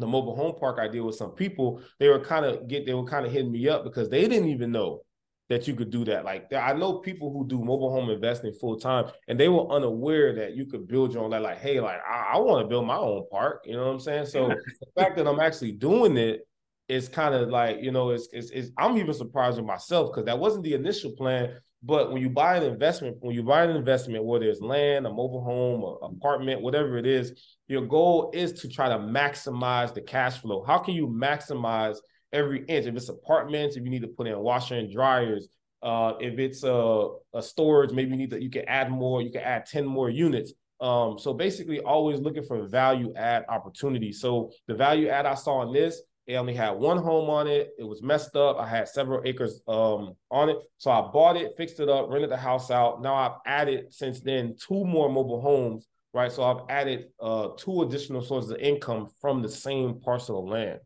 the 0.00 0.06
mobile 0.06 0.34
home 0.34 0.54
park 0.58 0.78
idea 0.78 1.02
with 1.02 1.16
some 1.16 1.32
people, 1.32 1.82
they 1.98 2.08
were 2.08 2.20
kind 2.20 2.44
of 2.44 2.68
get 2.68 2.86
they 2.86 2.94
were 2.94 3.04
kind 3.04 3.26
of 3.26 3.32
hitting 3.32 3.52
me 3.52 3.68
up 3.68 3.84
because 3.84 4.08
they 4.08 4.26
didn't 4.26 4.48
even 4.48 4.72
know 4.72 5.02
that 5.50 5.66
you 5.66 5.74
could 5.74 5.90
do 5.90 6.04
that. 6.04 6.24
Like 6.24 6.52
I 6.52 6.72
know 6.72 6.98
people 6.98 7.32
who 7.32 7.46
do 7.46 7.58
mobile 7.58 7.92
home 7.92 8.08
investing 8.08 8.54
full 8.54 8.78
time, 8.78 9.10
and 9.28 9.38
they 9.38 9.48
were 9.48 9.68
unaware 9.68 10.32
that 10.36 10.54
you 10.54 10.64
could 10.64 10.86
build 10.86 11.12
your 11.12 11.24
own. 11.24 11.30
Like, 11.30 11.42
like 11.42 11.58
hey, 11.58 11.80
like 11.80 12.00
I, 12.08 12.32
I 12.34 12.38
want 12.38 12.64
to 12.64 12.68
build 12.68 12.86
my 12.86 12.96
own 12.96 13.24
park. 13.30 13.64
You 13.66 13.74
know 13.74 13.86
what 13.86 13.92
I'm 13.92 14.00
saying? 14.00 14.26
So 14.26 14.48
the 14.48 15.00
fact 15.00 15.16
that 15.16 15.26
I'm 15.26 15.40
actually 15.40 15.72
doing 15.72 16.16
it 16.16 16.46
is 16.88 17.08
kind 17.08 17.34
of 17.34 17.48
like 17.48 17.82
you 17.82 17.90
know, 17.90 18.10
it's, 18.10 18.28
it's, 18.32 18.50
it's 18.50 18.70
I'm 18.78 18.96
even 18.96 19.12
surprised 19.12 19.56
with 19.56 19.66
myself 19.66 20.12
because 20.12 20.26
that 20.26 20.38
wasn't 20.38 20.64
the 20.64 20.74
initial 20.74 21.12
plan. 21.12 21.56
But 21.82 22.12
when 22.12 22.20
you 22.20 22.28
buy 22.28 22.56
an 22.56 22.62
investment, 22.62 23.16
when 23.20 23.34
you 23.34 23.42
buy 23.42 23.64
an 23.64 23.74
investment, 23.74 24.24
whether 24.24 24.44
it's 24.44 24.60
land, 24.60 25.06
a 25.06 25.10
mobile 25.10 25.42
home, 25.42 25.82
an 26.02 26.16
apartment, 26.16 26.60
whatever 26.60 26.98
it 26.98 27.06
is, 27.06 27.32
your 27.68 27.86
goal 27.86 28.30
is 28.34 28.52
to 28.60 28.68
try 28.68 28.88
to 28.90 28.98
maximize 28.98 29.94
the 29.94 30.02
cash 30.02 30.38
flow. 30.38 30.62
How 30.62 30.78
can 30.78 30.94
you 30.94 31.06
maximize 31.06 31.96
every 32.32 32.64
inch? 32.66 32.86
If 32.86 32.96
it's 32.96 33.08
apartments, 33.08 33.76
if 33.76 33.84
you 33.84 33.90
need 33.90 34.02
to 34.02 34.08
put 34.08 34.26
in 34.26 34.38
washer 34.38 34.74
and 34.74 34.92
dryers, 34.92 35.48
uh, 35.82 36.12
if 36.20 36.38
it's 36.38 36.62
a, 36.64 37.08
a 37.32 37.42
storage, 37.42 37.92
maybe 37.92 38.10
you 38.10 38.16
need 38.16 38.30
to 38.30 38.42
you 38.42 38.50
can 38.50 38.66
add 38.68 38.90
more, 38.90 39.22
you 39.22 39.30
can 39.30 39.40
add 39.40 39.64
10 39.64 39.86
more 39.86 40.10
units. 40.10 40.52
Um, 40.82 41.18
so 41.18 41.32
basically 41.32 41.80
always 41.80 42.20
looking 42.20 42.44
for 42.44 42.66
value 42.66 43.12
add 43.16 43.44
opportunities. 43.48 44.20
So 44.20 44.50
the 44.66 44.74
value 44.74 45.08
add 45.08 45.24
I 45.24 45.34
saw 45.34 45.62
in 45.62 45.72
this 45.72 46.02
it 46.26 46.34
only 46.34 46.54
had 46.54 46.70
one 46.72 46.98
home 46.98 47.28
on 47.28 47.46
it. 47.48 47.70
It 47.78 47.84
was 47.84 48.02
messed 48.02 48.36
up. 48.36 48.58
I 48.58 48.68
had 48.68 48.88
several 48.88 49.22
acres 49.24 49.60
um, 49.66 50.14
on 50.30 50.48
it. 50.48 50.58
So 50.78 50.90
I 50.90 51.00
bought 51.10 51.36
it, 51.36 51.54
fixed 51.56 51.80
it 51.80 51.88
up, 51.88 52.08
rented 52.08 52.30
the 52.30 52.36
house 52.36 52.70
out. 52.70 53.02
Now 53.02 53.14
I've 53.14 53.38
added 53.46 53.92
since 53.92 54.20
then 54.20 54.56
two 54.56 54.84
more 54.84 55.08
mobile 55.08 55.40
homes, 55.40 55.88
right? 56.14 56.30
So 56.30 56.44
I've 56.44 56.64
added 56.68 57.06
uh, 57.20 57.48
two 57.56 57.82
additional 57.82 58.22
sources 58.22 58.50
of 58.50 58.58
income 58.58 59.08
from 59.20 59.42
the 59.42 59.48
same 59.48 60.00
parcel 60.00 60.40
of 60.40 60.48
land. 60.48 60.80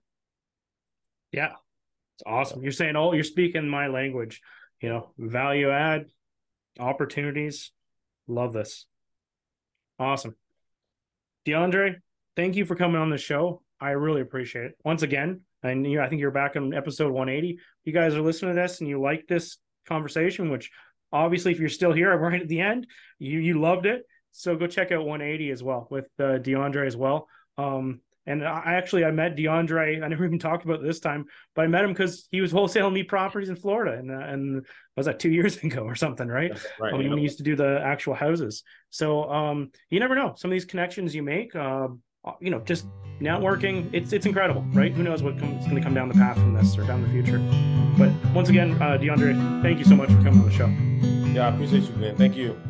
Yeah. 1.33 1.53
It's 2.17 2.23
awesome. 2.25 2.63
You're 2.63 2.71
saying, 2.71 2.95
oh, 2.95 3.13
you're 3.13 3.25
speaking 3.25 3.69
my 3.69 3.89
language, 3.89 4.41
you 4.81 4.89
know, 4.89 5.13
value 5.19 5.69
add, 5.71 6.07
opportunities. 6.79 7.73
Love 8.29 8.53
this. 8.53 8.87
Awesome. 9.99 10.37
DeAndre, 11.45 11.97
thank 12.37 12.55
you 12.55 12.65
for 12.65 12.77
coming 12.77 13.01
on 13.01 13.11
the 13.11 13.19
show. 13.19 13.64
I 13.85 13.91
really 13.91 14.23
appreciate 14.23 14.65
it. 14.65 14.79
Once 14.85 15.03
again, 15.03 15.43
and 15.63 15.87
you, 15.87 16.01
I 16.01 16.09
think 16.09 16.21
you're 16.21 16.31
back 16.31 16.57
on 16.57 16.73
episode 16.73 17.13
180. 17.13 17.59
You 17.85 17.93
guys 17.93 18.15
are 18.15 18.23
listening 18.23 18.55
to 18.55 18.61
this 18.61 18.81
and 18.81 18.89
you 18.89 19.01
like 19.01 19.27
this 19.27 19.59
conversation, 19.87 20.51
which 20.51 20.71
obviously, 21.13 21.53
if 21.53 21.61
you're 21.61 21.69
still 21.69 21.93
here 21.93 22.13
I'm 22.13 22.21
right 22.21 22.41
at 22.41 22.49
the 22.49 22.61
end, 22.61 22.87
you 23.19 23.39
you 23.41 23.61
loved 23.61 23.87
it. 23.87 24.03
So 24.33 24.57
go 24.57 24.67
check 24.67 24.91
out 24.91 25.05
180 25.05 25.51
as 25.51 25.63
well 25.63 25.87
with 25.91 26.07
uh, 26.19 26.39
DeAndre 26.41 26.87
as 26.87 26.97
well. 26.97 27.29
Um, 27.57 28.01
and 28.27 28.43
I 28.43 28.75
actually 28.75 29.05
I 29.05 29.11
met 29.11 29.37
DeAndre. 29.37 30.03
I 30.03 30.09
never 30.09 30.25
even 30.27 30.39
talked 30.39 30.65
about 30.65 30.83
this 30.83 31.01
time, 31.01 31.27
but 31.55 31.63
I 31.63 31.67
met 31.67 31.85
him 31.85 31.93
because 31.93 32.27
he 32.31 32.41
was 32.41 32.53
wholesaling 32.53 32.95
me 32.95 33.03
properties 33.03 33.51
in 33.51 33.57
Florida, 33.57 33.99
and 33.99 34.11
uh, 34.11 34.19
and 34.19 34.67
was 34.97 35.07
that 35.07 35.19
two 35.19 35.31
years 35.39 35.59
ago 35.59 35.83
or 35.83 35.95
something, 35.95 36.29
right? 36.29 36.59
right. 36.81 36.93
When 36.93 37.19
he 37.19 37.23
used 37.23 37.39
to 37.39 37.45
do 37.45 37.55
the 37.55 37.81
actual 37.85 38.15
houses. 38.15 38.63
So 38.91 39.31
um, 39.31 39.71
you 39.91 40.01
never 40.01 40.15
know. 40.15 40.35
Some 40.37 40.51
of 40.51 40.53
these 40.53 40.65
connections 40.65 41.15
you 41.15 41.23
make, 41.23 41.55
uh, 41.55 41.89
you 42.41 42.51
know, 42.51 42.61
just 42.61 42.87
networking. 43.21 43.89
It's 43.93 44.13
it's 44.13 44.27
incredible, 44.27 44.63
right? 44.73 44.93
Who 44.93 45.03
knows 45.03 45.23
what's 45.23 45.41
going 45.41 45.75
to 45.75 45.81
come 45.81 45.95
down 45.95 46.09
the 46.09 46.15
path 46.15 46.37
from 46.37 46.55
this 46.55 46.77
or 46.77 46.85
down 46.85 47.03
the 47.03 47.09
future. 47.09 47.39
But 47.99 48.11
once 48.35 48.49
again, 48.49 48.73
uh, 48.83 48.99
DeAndre, 48.99 49.63
thank 49.63 49.79
you 49.79 49.85
so 49.85 49.97
much 49.97 50.09
for 50.09 50.17
coming 50.17 50.41
on 50.41 50.47
the 50.47 50.53
show. 50.53 50.67
Yeah, 51.33 51.49
I 51.49 51.55
appreciate 51.55 51.85
you, 51.85 51.95
man. 51.97 52.17
Thank 52.17 52.37
you. 52.37 52.61